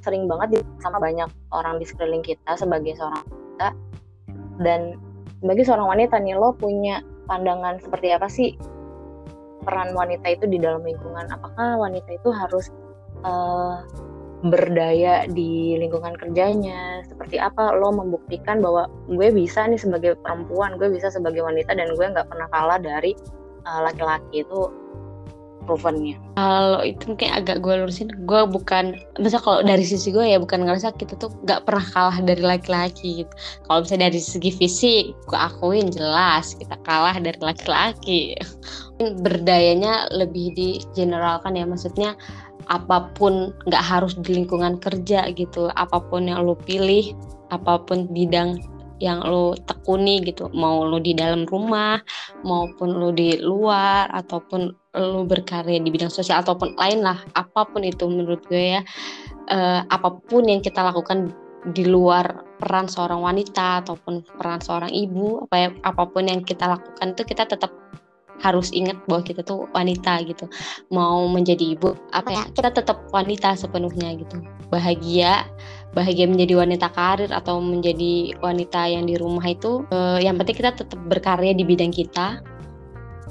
sering 0.00 0.24
banget 0.26 0.64
sama 0.80 0.96
banyak 0.96 1.28
orang 1.52 1.76
di 1.76 1.84
sekeliling 1.84 2.24
kita 2.24 2.56
sebagai 2.56 2.96
seorang 2.96 3.22
wanita. 3.24 3.68
Dan 4.58 4.80
sebagai 5.38 5.64
seorang 5.68 5.88
wanita 5.88 6.18
nih 6.18 6.34
lo 6.34 6.56
punya 6.56 7.04
pandangan 7.28 7.78
seperti 7.78 8.08
apa 8.10 8.26
sih 8.26 8.56
peran 9.62 9.92
wanita 9.92 10.26
itu 10.32 10.48
di 10.48 10.58
dalam 10.58 10.80
lingkungan? 10.82 11.28
Apakah 11.28 11.76
wanita 11.76 12.08
itu 12.16 12.30
harus 12.32 12.72
uh, 13.22 13.84
berdaya 14.40 15.28
di 15.28 15.76
lingkungan 15.76 16.16
kerjanya? 16.16 17.04
Seperti 17.04 17.36
apa 17.36 17.76
lo 17.76 17.92
membuktikan 17.92 18.64
bahwa 18.64 18.88
gue 19.06 19.28
bisa 19.30 19.68
nih 19.68 19.78
sebagai 19.78 20.16
perempuan 20.24 20.80
gue 20.80 20.88
bisa 20.88 21.12
sebagai 21.12 21.44
wanita 21.44 21.76
dan 21.76 21.92
gue 21.92 22.06
nggak 22.08 22.26
pernah 22.32 22.48
kalah 22.50 22.80
dari 22.80 23.12
eh, 23.66 23.80
laki-laki 23.84 24.40
uh, 24.40 24.44
itu 24.48 24.60
provennya 25.68 26.16
kalau 26.40 26.80
itu 26.80 27.12
mungkin 27.12 27.28
agak 27.36 27.60
gue 27.60 27.74
lurusin 27.84 28.08
gue 28.24 28.42
bukan 28.48 28.96
misal 29.20 29.44
kalau 29.44 29.60
dari 29.60 29.84
sisi 29.84 30.08
gue 30.08 30.24
ya 30.24 30.40
bukan 30.40 30.64
ngerasa 30.64 30.96
kita 30.96 31.20
tuh 31.20 31.28
nggak 31.44 31.68
pernah 31.68 31.84
kalah 31.92 32.18
dari 32.24 32.40
laki-laki 32.40 33.22
gitu. 33.24 33.32
kalau 33.68 33.84
misalnya 33.84 34.08
dari 34.08 34.22
segi 34.24 34.50
fisik 34.56 35.04
gue 35.28 35.38
akuin 35.38 35.92
jelas 35.92 36.56
kita 36.56 36.80
kalah 36.88 37.20
dari 37.20 37.36
laki-laki 37.44 38.32
berdayanya 39.20 40.08
lebih 40.16 40.56
di 40.56 40.80
generalkan 40.96 41.52
ya 41.52 41.68
maksudnya 41.68 42.16
apa 42.72 43.12
pun 43.16 43.52
nggak 43.68 43.84
harus 43.84 44.16
di 44.24 44.40
lingkungan 44.40 44.80
kerja 44.80 45.28
gitu 45.36 45.68
apa 45.76 46.00
pun 46.00 46.28
yang 46.28 46.44
lo 46.44 46.56
pilih 46.56 47.12
apa 47.52 47.80
pun 47.84 48.08
bidang 48.12 48.60
yang 48.98 49.22
lo 49.22 49.54
tekuni 49.54 50.20
gitu 50.26 50.50
mau 50.52 50.82
lo 50.82 50.98
di 50.98 51.14
dalam 51.14 51.46
rumah 51.46 52.02
maupun 52.42 52.98
lo 52.98 53.14
di 53.14 53.38
luar 53.38 54.10
ataupun 54.10 54.74
lo 54.98 55.22
berkarya 55.22 55.78
di 55.78 55.88
bidang 55.94 56.10
sosial 56.10 56.42
ataupun 56.42 56.74
lain 56.74 57.06
lah 57.06 57.22
apa 57.38 57.64
pun 57.70 57.86
itu 57.86 58.04
menurut 58.10 58.42
gue 58.50 58.78
ya 58.78 58.82
uh, 59.48 59.86
apa 59.86 60.18
pun 60.26 60.44
yang 60.44 60.58
kita 60.58 60.82
lakukan 60.82 61.30
di 61.70 61.86
luar 61.86 62.46
peran 62.58 62.86
seorang 62.86 63.22
wanita 63.22 63.86
ataupun 63.86 64.22
peran 64.38 64.62
seorang 64.62 64.90
ibu 64.90 65.46
apa 65.46 65.54
ya, 65.56 65.68
apa 65.86 66.02
pun 66.06 66.26
yang 66.26 66.42
kita 66.42 66.66
lakukan 66.66 67.14
itu 67.14 67.22
kita 67.22 67.46
tetap 67.46 67.70
harus 68.38 68.70
ingat 68.70 68.94
bahwa 69.10 69.26
kita 69.26 69.42
tuh 69.42 69.66
wanita 69.74 70.22
gitu. 70.22 70.46
Mau 70.94 71.26
menjadi 71.26 71.74
ibu 71.74 71.98
apa 72.14 72.30
ya 72.30 72.42
kita 72.54 72.70
tetap 72.70 73.10
wanita 73.10 73.58
sepenuhnya 73.58 74.14
gitu. 74.14 74.38
Bahagia 74.70 75.42
bahagia 75.90 76.30
menjadi 76.30 76.62
wanita 76.62 76.94
karir 76.94 77.30
atau 77.34 77.58
menjadi 77.58 78.38
wanita 78.38 78.86
yang 78.86 79.10
di 79.10 79.18
rumah 79.18 79.42
itu 79.42 79.82
uh, 79.90 80.22
yang 80.22 80.38
penting 80.38 80.62
kita 80.62 80.70
tetap 80.70 81.00
berkarya 81.10 81.50
di 81.50 81.66
bidang 81.66 81.90
kita 81.90 82.38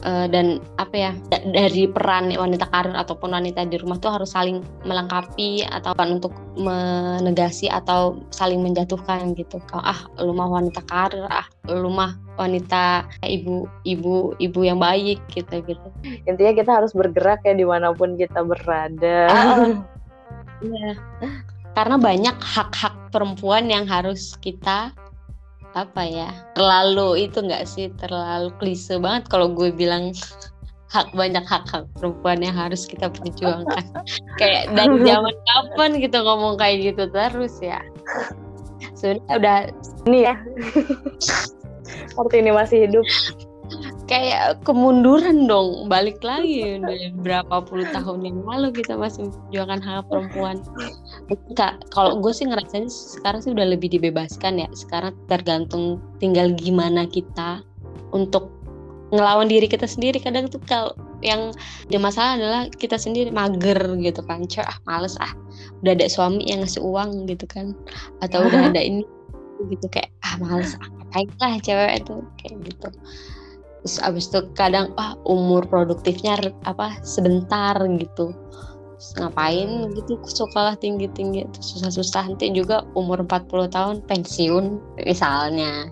uh, 0.03 0.27
dan 0.29 0.61
apa 0.77 0.95
ya 0.95 1.11
dari 1.31 1.89
peran 1.89 2.33
wanita 2.33 2.69
karir 2.69 2.93
ataupun 2.93 3.33
wanita 3.33 3.65
di 3.65 3.79
rumah 3.79 3.97
tuh 3.97 4.13
harus 4.13 4.33
saling 4.33 4.61
melengkapi 4.85 5.65
atau 5.65 5.95
kan 5.97 6.19
untuk 6.21 6.33
menegasi 6.57 7.69
atau 7.69 8.21
saling 8.29 8.61
menjatuhkan 8.61 9.33
gitu. 9.33 9.57
Kalau 9.69 9.83
ah 9.85 9.99
lu 10.21 10.33
mah 10.33 10.49
wanita 10.49 10.81
karir 10.85 11.25
ah 11.29 11.47
lu 11.69 11.89
mah 11.89 12.17
wanita 12.37 13.07
ibu 13.25 13.65
ibu 13.87 14.37
ibu 14.37 14.59
yang 14.61 14.77
baik 14.77 15.21
gitu 15.33 15.63
gitu. 15.65 15.87
Intinya 16.29 16.53
kita 16.53 16.71
harus 16.83 16.91
bergerak 16.93 17.41
ya 17.45 17.57
di 17.57 17.65
mana 17.65 17.93
pun 17.93 18.17
kita 18.19 18.45
berada. 18.45 19.29
Ah, 19.29 19.57
iya. 20.65 20.93
Karena 21.77 22.01
banyak 22.01 22.37
hak-hak 22.41 23.13
perempuan 23.13 23.69
yang 23.69 23.85
harus 23.85 24.33
kita 24.41 24.89
apa 25.85 26.01
ya? 26.01 26.29
Terlalu 26.57 27.29
itu 27.29 27.37
enggak 27.43 27.69
sih? 27.69 27.93
Terlalu 28.01 28.49
klise 28.57 28.97
banget 28.97 29.29
kalau 29.29 29.53
gue 29.53 29.69
bilang 29.69 30.15
hak 30.93 31.11
banyak 31.11 31.43
hak-hak 31.43 31.83
perempuan 31.99 32.39
yang 32.41 32.55
harus 32.55 32.87
kita 32.87 33.11
perjuangkan. 33.11 33.85
Kayak 34.41 34.71
dari 34.73 34.97
zaman 35.03 35.35
kapan 35.45 35.91
gitu 35.99 36.17
ngomong 36.23 36.55
kayak 36.55 36.93
gitu 36.93 37.03
terus 37.11 37.55
ya? 37.59 37.83
Sebenarnya 38.97 39.33
udah 39.37 39.57
ini 40.09 40.19
ya. 40.25 40.35
Waktu 42.17 42.41
ini 42.41 42.49
masih 42.49 42.89
hidup 42.89 43.05
kayak 44.07 44.63
kemunduran 44.63 45.51
dong 45.51 45.91
balik 45.91 46.23
lagi 46.23 46.79
udah 46.79 47.11
berapa 47.21 47.55
puluh 47.67 47.83
tahun 47.91 48.23
yang 48.23 48.39
lalu 48.47 48.71
kita 48.71 48.95
masih 48.95 49.27
memperjuangkan 49.27 49.79
hak 49.83 50.07
perempuan. 50.07 50.63
Kita 51.27 51.75
kalau 51.91 52.17
gue 52.23 52.31
sih 52.31 52.47
ngerasanya 52.47 52.87
sekarang 52.87 53.43
sih 53.43 53.51
udah 53.51 53.67
lebih 53.67 53.91
dibebaskan 53.91 54.63
ya. 54.63 54.67
Sekarang 54.71 55.11
tergantung 55.27 55.99
tinggal 56.23 56.55
gimana 56.55 57.03
kita 57.03 57.61
untuk 58.15 58.47
ngelawan 59.11 59.51
diri 59.51 59.67
kita 59.67 59.85
sendiri. 59.85 60.23
Kadang 60.23 60.47
tuh 60.47 60.63
kalau 60.63 60.95
yang 61.19 61.51
ada 61.91 61.99
masalah 61.99 62.31
adalah 62.39 62.61
kita 62.79 62.95
sendiri 62.95 63.27
mager 63.27 63.79
gitu 63.99 64.23
kan. 64.23 64.47
Cah 64.47 64.71
ah 64.71 64.77
males 64.87 65.19
ah 65.19 65.35
udah 65.83 65.91
ada 65.93 66.07
suami 66.07 66.47
yang 66.47 66.63
ngasih 66.63 66.79
uang 66.79 67.27
gitu 67.27 67.43
kan. 67.43 67.75
Atau 68.23 68.47
udah 68.47 68.71
ada 68.71 68.79
ini 68.79 69.03
gitu 69.67 69.89
kayak 69.91 70.15
ah 70.23 70.39
males 70.39 70.79
ah 70.79 70.87
ngapain 70.95 71.27
lah 71.43 71.53
cewek 71.59 71.91
itu 72.05 72.15
kayak 72.39 72.55
gitu 72.71 72.87
terus 73.87 74.03
abis 74.03 74.27
itu 74.27 74.43
kadang 74.51 74.91
ah 74.99 75.15
umur 75.23 75.63
produktifnya 75.63 76.35
apa 76.67 76.99
sebentar 77.07 77.79
gitu. 77.95 78.35
Terus 78.99 79.09
ngapain 79.15 79.95
gitu 79.95 80.19
sekolah 80.27 80.75
tinggi 80.75 81.07
tinggi 81.15 81.47
susah 81.63 81.87
susah 81.87 82.27
nanti 82.27 82.51
juga 82.51 82.83
umur 82.99 83.23
40 83.23 83.71
tahun 83.71 83.95
pensiun 84.11 84.83
misalnya. 85.07 85.87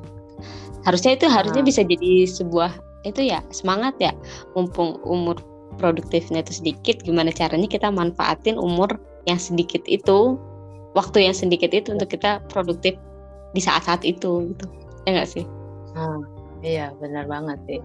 Harusnya 0.84 1.16
itu 1.16 1.32
harusnya 1.32 1.64
bisa 1.64 1.88
jadi 1.88 2.28
sebuah 2.28 2.76
itu 3.08 3.32
ya 3.32 3.40
semangat 3.56 3.96
ya. 4.04 4.12
Mumpung 4.60 5.00
umur 5.08 5.40
produktifnya 5.80 6.44
itu 6.44 6.60
sedikit 6.60 7.00
gimana 7.00 7.32
caranya 7.32 7.72
kita 7.72 7.88
manfaatin 7.88 8.60
umur 8.60 8.92
yang 9.24 9.40
sedikit 9.40 9.88
itu 9.88 10.36
waktu 11.00 11.32
yang 11.32 11.36
sedikit 11.36 11.72
itu 11.72 11.96
untuk 11.96 12.12
kita 12.12 12.44
produktif 12.52 13.00
di 13.56 13.64
saat-saat 13.64 14.04
itu 14.04 14.52
gitu. 14.52 14.66
Ya 15.08 15.16
nggak 15.16 15.32
sih? 15.32 15.48
Hmm, 15.96 16.28
iya 16.66 16.90
benar 16.98 17.30
banget 17.30 17.62
sih 17.70 17.80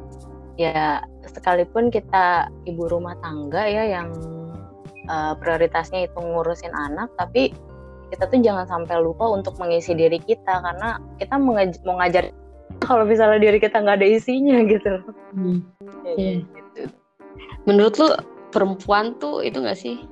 ya 0.57 1.05
sekalipun 1.29 1.93
kita 1.93 2.49
ibu 2.65 2.89
rumah 2.89 3.17
tangga 3.21 3.65
ya 3.69 4.01
yang 4.01 4.09
uh, 5.09 5.37
prioritasnya 5.37 6.09
itu 6.09 6.19
ngurusin 6.19 6.73
anak 6.73 7.13
tapi 7.21 7.53
kita 8.11 8.27
tuh 8.27 8.43
jangan 8.43 8.67
sampai 8.67 8.99
lupa 8.99 9.29
untuk 9.31 9.55
mengisi 9.63 9.95
diri 9.95 10.19
kita 10.19 10.65
karena 10.65 10.99
kita 11.21 11.39
mau 11.39 11.55
ngajar 12.01 12.33
kalau 12.85 13.05
misalnya 13.05 13.39
diri 13.39 13.61
kita 13.61 13.79
nggak 13.79 14.01
ada 14.01 14.09
isinya 14.09 14.57
gitu 14.67 14.93
hmm. 15.37 15.59
ya, 16.05 16.13
yeah. 16.17 16.39
gitu. 16.43 16.83
menurut 17.69 17.95
lu 18.01 18.09
perempuan 18.51 19.15
tuh 19.23 19.45
itu 19.47 19.63
nggak 19.63 19.79
sih 19.79 20.03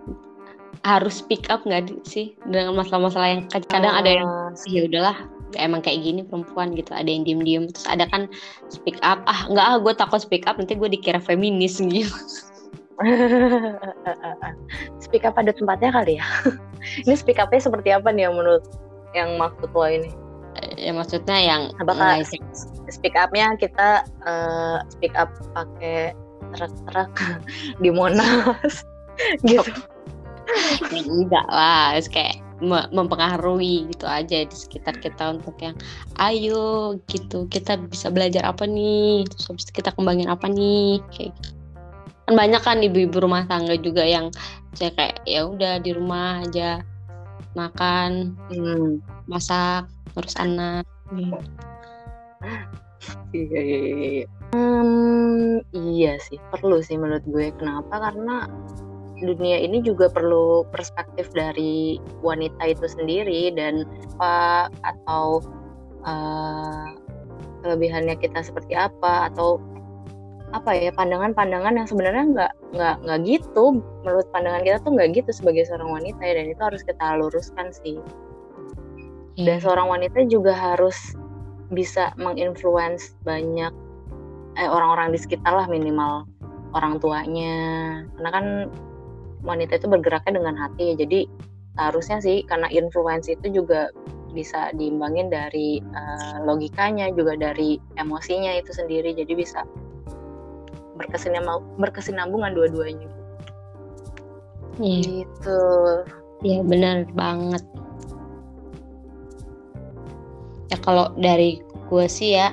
harus 0.87 1.19
speak 1.19 1.51
up 1.51 1.67
nggak 1.67 1.91
sih 2.07 2.39
dengan 2.47 2.79
masalah-masalah 2.79 3.29
yang 3.35 3.43
kadang 3.51 3.93
uh, 3.93 4.01
ada 4.01 4.11
yang 4.23 4.29
ah. 4.31 4.55
ya 4.71 4.87
udahlah 4.87 5.19
emang 5.57 5.81
kayak 5.81 6.05
gini 6.05 6.21
perempuan 6.27 6.77
gitu 6.77 6.93
ada 6.93 7.09
yang 7.09 7.25
diem-diem. 7.25 7.73
Terus 7.73 7.87
ada 7.89 8.05
kan 8.11 8.29
speak 8.69 9.01
up. 9.01 9.25
Ah 9.25 9.49
nggak 9.49 9.65
ah 9.65 9.77
gue 9.81 9.93
takut 9.97 10.21
speak 10.21 10.45
up 10.45 10.61
nanti 10.61 10.77
gue 10.77 10.89
dikira 10.91 11.23
feminis 11.23 11.81
gitu. 11.81 12.13
Speak 14.99 15.23
up 15.23 15.39
ada 15.39 15.55
tempatnya 15.55 15.95
kali 15.95 16.19
ya? 16.19 16.27
Ini 17.07 17.15
speak 17.15 17.39
upnya 17.39 17.63
seperti 17.63 17.95
apa 17.95 18.11
nih 18.11 18.27
yang 18.27 18.35
menurut 18.35 18.67
yang 19.15 19.39
maksud 19.39 19.71
lo 19.71 19.87
ini? 19.87 20.11
Ya 20.75 20.91
maksudnya 20.91 21.39
yang 21.39 21.71
apakah 21.79 22.19
speak 22.91 23.15
upnya 23.15 23.55
kita 23.55 24.03
uh, 24.27 24.83
speak 24.91 25.15
up 25.15 25.31
pakai 25.55 26.11
truk-truk 26.59 27.15
di 27.83 27.95
Monas. 27.95 28.83
Gitu. 29.47 29.71
Enggak 30.91 31.47
lah 31.47 31.95
kayak 32.11 32.43
mempengaruhi 32.65 33.87
gitu 33.95 34.07
aja 34.07 34.43
di 34.43 34.57
sekitar 34.57 34.99
kita 34.99 35.39
untuk 35.39 35.55
yang 35.63 35.79
ayo 36.19 36.99
gitu 37.07 37.47
kita 37.47 37.79
bisa 37.79 38.11
belajar 38.11 38.47
apa 38.47 38.67
nih? 38.67 39.27
Terus 39.31 39.45
habis 39.51 39.65
itu 39.69 39.73
kita 39.83 39.95
kembangin 39.95 40.31
apa 40.31 40.51
nih? 40.51 40.99
Kayak 41.15 41.35
gitu. 41.39 41.51
Kan 42.29 42.35
banyak 42.37 42.63
kan 42.63 42.79
ibu-ibu 42.85 43.25
rumah 43.25 43.49
tangga 43.49 43.79
juga 43.79 44.05
yang 44.05 44.29
saya 44.77 44.93
kayak 44.95 45.25
ya 45.25 45.49
udah 45.49 45.81
di 45.81 45.91
rumah 45.97 46.45
aja 46.45 46.85
makan 47.57 48.37
hmm. 48.53 49.01
masak 49.31 49.89
ngurus 50.15 50.37
anak. 50.37 50.85
Hmm. 51.09 51.41
iya 53.33 53.61
iya 53.65 53.79
iya. 53.97 54.27
Hmm, 54.49 55.61
iya 55.73 56.17
sih 56.21 56.41
perlu 56.53 56.81
sih 56.81 56.97
menurut 56.97 57.25
gue. 57.29 57.53
Kenapa? 57.57 58.01
Karena 58.01 58.49
dunia 59.23 59.59
ini 59.59 59.83
juga 59.83 60.07
perlu 60.07 60.63
perspektif 60.71 61.31
dari 61.35 61.99
wanita 62.23 62.63
itu 62.71 62.87
sendiri 62.87 63.51
dan 63.55 63.83
apa 64.19 64.71
atau 64.87 65.43
uh, 66.07 66.95
kelebihannya 67.63 68.15
kita 68.19 68.43
seperti 68.47 68.79
apa 68.79 69.31
atau 69.33 69.59
apa 70.57 70.73
ya 70.73 70.89
pandangan-pandangan 70.97 71.77
yang 71.77 71.89
sebenarnya 71.89 72.25
nggak 72.33 72.53
nggak 72.73 72.97
nggak 73.05 73.19
gitu. 73.29 73.85
Menurut 74.07 74.27
pandangan 74.33 74.65
kita 74.65 74.79
tuh 74.81 74.93
nggak 74.97 75.09
gitu 75.21 75.31
sebagai 75.35 75.69
seorang 75.69 75.93
wanita 75.93 76.21
ya 76.25 76.41
dan 76.41 76.47
itu 76.49 76.63
harus 76.63 76.83
kita 76.87 77.05
luruskan 77.21 77.69
sih. 77.75 78.01
Dan 79.39 79.61
iya. 79.61 79.63
seorang 79.63 79.87
wanita 79.93 80.25
juga 80.27 80.57
harus 80.57 80.97
bisa 81.69 82.17
menginfluence 82.17 83.13
banyak 83.23 83.71
eh, 84.57 84.69
orang-orang 84.69 85.13
di 85.13 85.19
sekitar 85.21 85.53
lah 85.53 85.69
minimal 85.69 86.25
orang 86.73 86.97
tuanya. 86.97 87.57
Karena 88.17 88.31
kan 88.33 88.47
wanita 89.43 89.79
itu 89.79 89.87
bergeraknya 89.87 90.41
dengan 90.41 90.57
hati. 90.59 90.95
Ya 90.95 91.05
jadi 91.07 91.21
harusnya 91.79 92.19
sih 92.19 92.43
karena 92.47 92.67
influence 92.75 93.31
itu 93.31 93.63
juga 93.63 93.91
bisa 94.35 94.71
diimbangin 94.77 95.33
dari 95.33 95.81
uh, 95.95 96.45
logikanya 96.45 97.09
juga 97.15 97.39
dari 97.39 97.79
emosinya 97.97 98.59
itu 98.59 98.75
sendiri. 98.75 99.15
Jadi 99.15 99.33
bisa 99.35 99.65
berkesinambung 100.99 101.79
berkesinambungan 101.79 102.53
dua-duanya. 102.55 103.09
Yeah. 104.79 105.03
gitu. 105.23 105.63
Ya 106.47 106.63
benar 106.63 107.07
banget. 107.15 107.63
Ya 110.69 110.79
kalau 110.85 111.11
dari 111.19 111.63
gue 111.89 112.07
sih 112.07 112.37
ya 112.37 112.53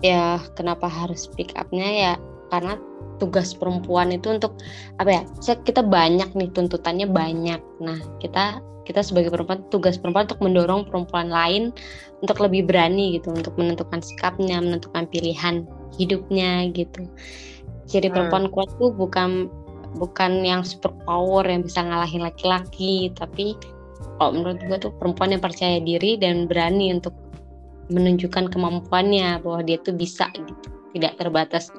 ya 0.00 0.38
kenapa 0.54 0.86
harus 0.86 1.26
pick 1.34 1.52
upnya 1.58 1.84
ya 1.84 2.12
karena 2.48 2.76
tugas 3.18 3.52
perempuan 3.52 4.14
itu 4.14 4.30
untuk 4.30 4.54
apa 5.02 5.10
ya 5.10 5.22
kita 5.64 5.82
banyak 5.82 6.30
nih 6.32 6.48
tuntutannya 6.54 7.06
banyak. 7.10 7.60
Nah 7.82 7.98
kita 8.22 8.62
kita 8.88 9.04
sebagai 9.04 9.28
perempuan 9.28 9.60
tugas 9.68 10.00
perempuan 10.00 10.24
untuk 10.24 10.40
mendorong 10.40 10.88
perempuan 10.88 11.28
lain 11.28 11.76
untuk 12.24 12.40
lebih 12.40 12.64
berani 12.64 13.20
gitu 13.20 13.36
untuk 13.36 13.52
menentukan 13.60 14.00
sikapnya 14.00 14.58
menentukan 14.64 15.04
pilihan 15.10 15.68
hidupnya 16.00 16.72
gitu. 16.72 17.04
Ciri 17.84 18.08
hmm. 18.08 18.14
perempuan 18.16 18.44
kuat 18.48 18.72
tuh 18.80 18.94
bukan 18.96 19.52
bukan 19.96 20.44
yang 20.44 20.60
super 20.64 20.92
power 21.08 21.44
yang 21.48 21.64
bisa 21.64 21.80
ngalahin 21.80 22.20
laki-laki 22.20 23.08
tapi 23.16 23.56
kalau 24.20 24.36
menurut 24.36 24.60
gue 24.60 24.78
tuh 24.88 24.92
perempuan 25.00 25.32
yang 25.32 25.40
percaya 25.40 25.80
diri 25.80 26.20
dan 26.20 26.44
berani 26.44 26.92
untuk 26.92 27.16
menunjukkan 27.88 28.52
kemampuannya 28.52 29.40
bahwa 29.40 29.64
dia 29.64 29.80
tuh 29.80 29.96
bisa 29.96 30.28
gitu 30.36 30.52
tidak 30.92 31.16
terbatas 31.16 31.72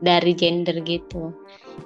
dari 0.00 0.36
gender 0.36 0.84
gitu. 0.84 1.32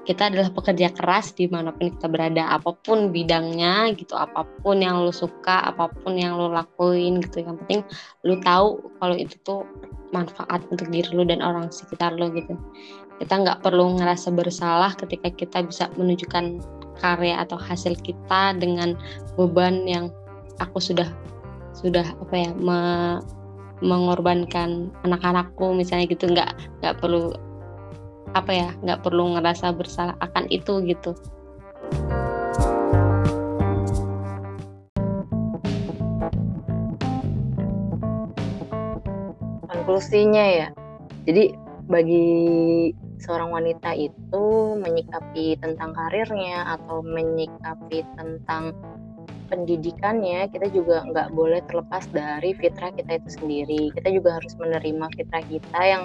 Kita 0.07 0.31
adalah 0.31 0.51
pekerja 0.55 0.91
keras 0.95 1.35
di 1.35 1.51
mana 1.51 1.75
pun 1.75 1.91
kita 1.91 2.07
berada 2.07 2.47
apa 2.51 2.75
pun 2.83 3.11
bidangnya 3.11 3.91
gitu 3.95 4.15
apa 4.15 4.47
pun 4.63 4.83
yang 4.83 5.03
lo 5.03 5.11
suka 5.15 5.67
apa 5.67 5.91
pun 5.91 6.19
yang 6.19 6.39
lo 6.39 6.51
lakuin 6.51 7.23
gitu. 7.23 7.43
Yang 7.47 7.57
penting 7.65 7.81
lo 8.27 8.35
tahu 8.43 8.69
kalau 8.99 9.17
itu 9.19 9.35
tuh 9.47 9.67
manfaat 10.11 10.63
untuk 10.71 10.91
diri 10.91 11.11
lo 11.15 11.23
dan 11.27 11.43
orang 11.43 11.71
sekitar 11.71 12.15
lo 12.19 12.31
gitu. 12.35 12.55
Kita 13.23 13.35
nggak 13.37 13.61
perlu 13.63 14.01
ngerasa 14.01 14.33
bersalah 14.33 14.95
ketika 14.97 15.29
kita 15.31 15.59
bisa 15.67 15.91
menunjukkan 15.95 16.63
karya 16.99 17.41
atau 17.43 17.57
hasil 17.57 17.95
kita 18.01 18.57
dengan 18.59 18.99
beban 19.39 19.87
yang 19.87 20.11
aku 20.59 20.83
sudah 20.83 21.09
sudah 21.73 22.05
apa 22.05 22.35
ya 22.35 22.51
me, 22.59 22.81
mengorbankan 23.81 24.91
anak-anakku 25.07 25.73
misalnya 25.77 26.11
gitu. 26.11 26.27
Nggak 26.31 26.51
nggak 26.83 26.95
perlu 26.99 27.35
apa 28.31 28.53
ya 28.55 28.69
nggak 28.87 29.03
perlu 29.03 29.35
ngerasa 29.35 29.75
bersalah 29.75 30.15
akan 30.23 30.47
itu 30.51 30.79
gitu. 30.87 31.13
Konklusinya 39.67 40.45
ya 40.47 40.69
jadi 41.27 41.51
bagi 41.91 42.31
seorang 43.19 43.51
wanita 43.51 43.93
itu 43.99 44.47
menyikapi 44.79 45.59
tentang 45.59 45.93
karirnya 45.93 46.79
atau 46.79 47.03
menyikapi 47.03 48.07
tentang 48.15 48.73
pendidikannya 49.51 50.47
kita 50.55 50.71
juga 50.71 51.03
nggak 51.11 51.35
boleh 51.35 51.59
terlepas 51.67 52.07
dari 52.15 52.55
fitrah 52.55 52.95
kita 52.95 53.19
itu 53.19 53.29
sendiri. 53.43 53.83
Kita 53.99 54.09
juga 54.15 54.39
harus 54.39 54.55
menerima 54.57 55.07
fitrah 55.19 55.45
kita 55.51 55.81
yang 55.83 56.05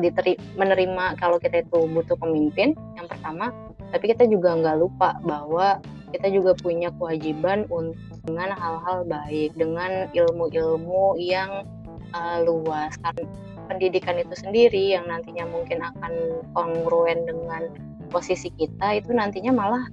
diteri 0.00 0.38
menerima 0.56 1.20
kalau 1.20 1.36
kita 1.36 1.62
itu 1.64 1.86
butuh 1.90 2.16
pemimpin 2.16 2.74
yang 2.96 3.06
pertama. 3.08 3.52
Tapi 3.92 4.16
kita 4.16 4.24
juga 4.24 4.56
nggak 4.56 4.76
lupa 4.80 5.20
bahwa 5.20 5.80
kita 6.12 6.28
juga 6.32 6.56
punya 6.56 6.92
kewajiban 6.96 7.64
untuk 7.72 7.96
dengan 8.24 8.54
hal-hal 8.54 9.04
baik 9.04 9.52
dengan 9.56 10.08
ilmu-ilmu 10.12 11.18
yang 11.20 11.66
uh, 12.14 12.38
luas. 12.44 12.94
Karena 13.00 13.26
pendidikan 13.66 14.20
itu 14.20 14.34
sendiri 14.36 14.92
yang 14.92 15.08
nantinya 15.08 15.48
mungkin 15.48 15.80
akan 15.80 16.12
kongruen 16.52 17.24
dengan 17.24 17.72
posisi 18.12 18.52
kita 18.60 19.00
itu 19.00 19.10
nantinya 19.16 19.52
malah 19.56 19.84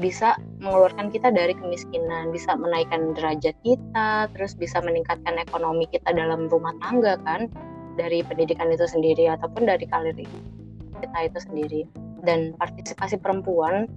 bisa 0.00 0.34
mengeluarkan 0.64 1.12
kita 1.12 1.28
dari 1.28 1.52
kemiskinan, 1.52 2.32
bisa 2.32 2.56
menaikkan 2.56 3.12
derajat 3.12 3.52
kita, 3.60 4.32
terus 4.32 4.56
bisa 4.56 4.80
meningkatkan 4.80 5.36
ekonomi 5.36 5.84
kita 5.92 6.10
dalam 6.16 6.48
rumah 6.48 6.72
tangga 6.80 7.20
kan 7.22 7.52
dari 8.00 8.24
pendidikan 8.24 8.72
itu 8.72 8.88
sendiri 8.88 9.28
ataupun 9.28 9.68
dari 9.68 9.84
karir 9.84 10.16
kita 10.16 11.18
itu 11.28 11.38
sendiri. 11.44 11.82
Dan 12.24 12.56
partisipasi 12.56 13.20
perempuan 13.20 13.88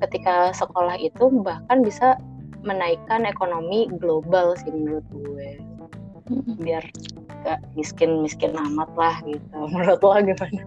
ketika 0.00 0.52
sekolah 0.56 0.96
itu 0.96 1.28
bahkan 1.44 1.84
bisa 1.84 2.16
menaikkan 2.64 3.28
ekonomi 3.28 3.88
global 4.00 4.56
sih 4.56 4.72
menurut 4.72 5.04
gue. 5.12 5.60
Biar 6.64 6.84
gak 7.44 7.60
miskin 7.76 8.24
miskin 8.24 8.56
amat 8.56 8.88
lah 8.96 9.20
gitu. 9.28 9.56
Menurut 9.72 10.00
lo 10.00 10.16
gimana? 10.24 10.62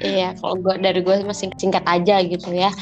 Iya 0.00 0.32
kalau 0.40 0.56
gue 0.56 0.74
dari 0.80 1.04
gue 1.04 1.16
masih 1.28 1.52
singkat 1.60 1.84
aja 1.84 2.24
gitu 2.24 2.48
ya. 2.56 2.72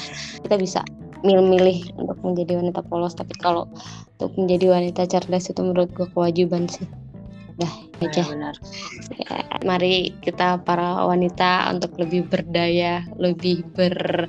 Kita 0.47 0.55
bisa 0.55 0.87
milih-milih 1.27 1.99
untuk 2.01 2.19
menjadi 2.25 2.63
wanita 2.63 2.81
polos 2.87 3.13
tapi 3.13 3.37
kalau 3.37 3.69
untuk 4.17 4.33
menjadi 4.41 4.73
wanita 4.73 5.05
cerdas 5.05 5.53
itu 5.53 5.61
menurut 5.61 5.93
gue 5.93 6.09
kewajiban 6.17 6.65
sih 6.65 6.89
Dah, 7.61 7.75
aja. 8.01 8.25
benar. 8.25 8.57
Ya, 9.21 9.45
mari 9.69 10.17
kita 10.25 10.65
para 10.65 11.05
wanita 11.05 11.69
untuk 11.77 11.93
lebih 12.01 12.25
berdaya, 12.33 13.05
lebih 13.21 13.69
ber 13.77 14.27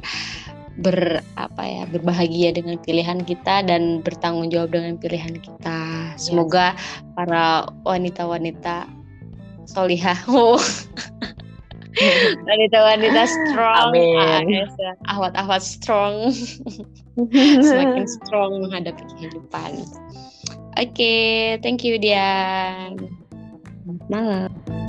ber 0.80 1.20
apa 1.36 1.63
ya 1.67 1.84
berbahagia 1.88 2.56
dengan 2.56 2.80
pilihan 2.80 3.24
kita 3.28 3.63
dan 3.67 4.04
bertanggung 4.04 4.52
jawab 4.52 4.76
dengan 4.76 5.00
pilihan 5.00 5.36
kita. 5.39 5.80
Semoga 6.20 6.76
para 7.15 7.67
wanita-wanita 7.88 8.88
solihah, 9.67 10.20
wanita-wanita 12.50 13.22
strong, 13.30 13.94
Amin. 13.96 14.67
ahwat-ahwat 15.08 15.62
strong, 15.63 16.32
semakin 17.67 18.06
strong 18.08 18.52
menghadapi 18.63 19.04
kehidupan. 19.15 19.86
Oke, 20.80 21.60
thank 21.62 21.84
you 21.84 22.00
Dian. 22.00 22.96
Malam. 24.08 24.81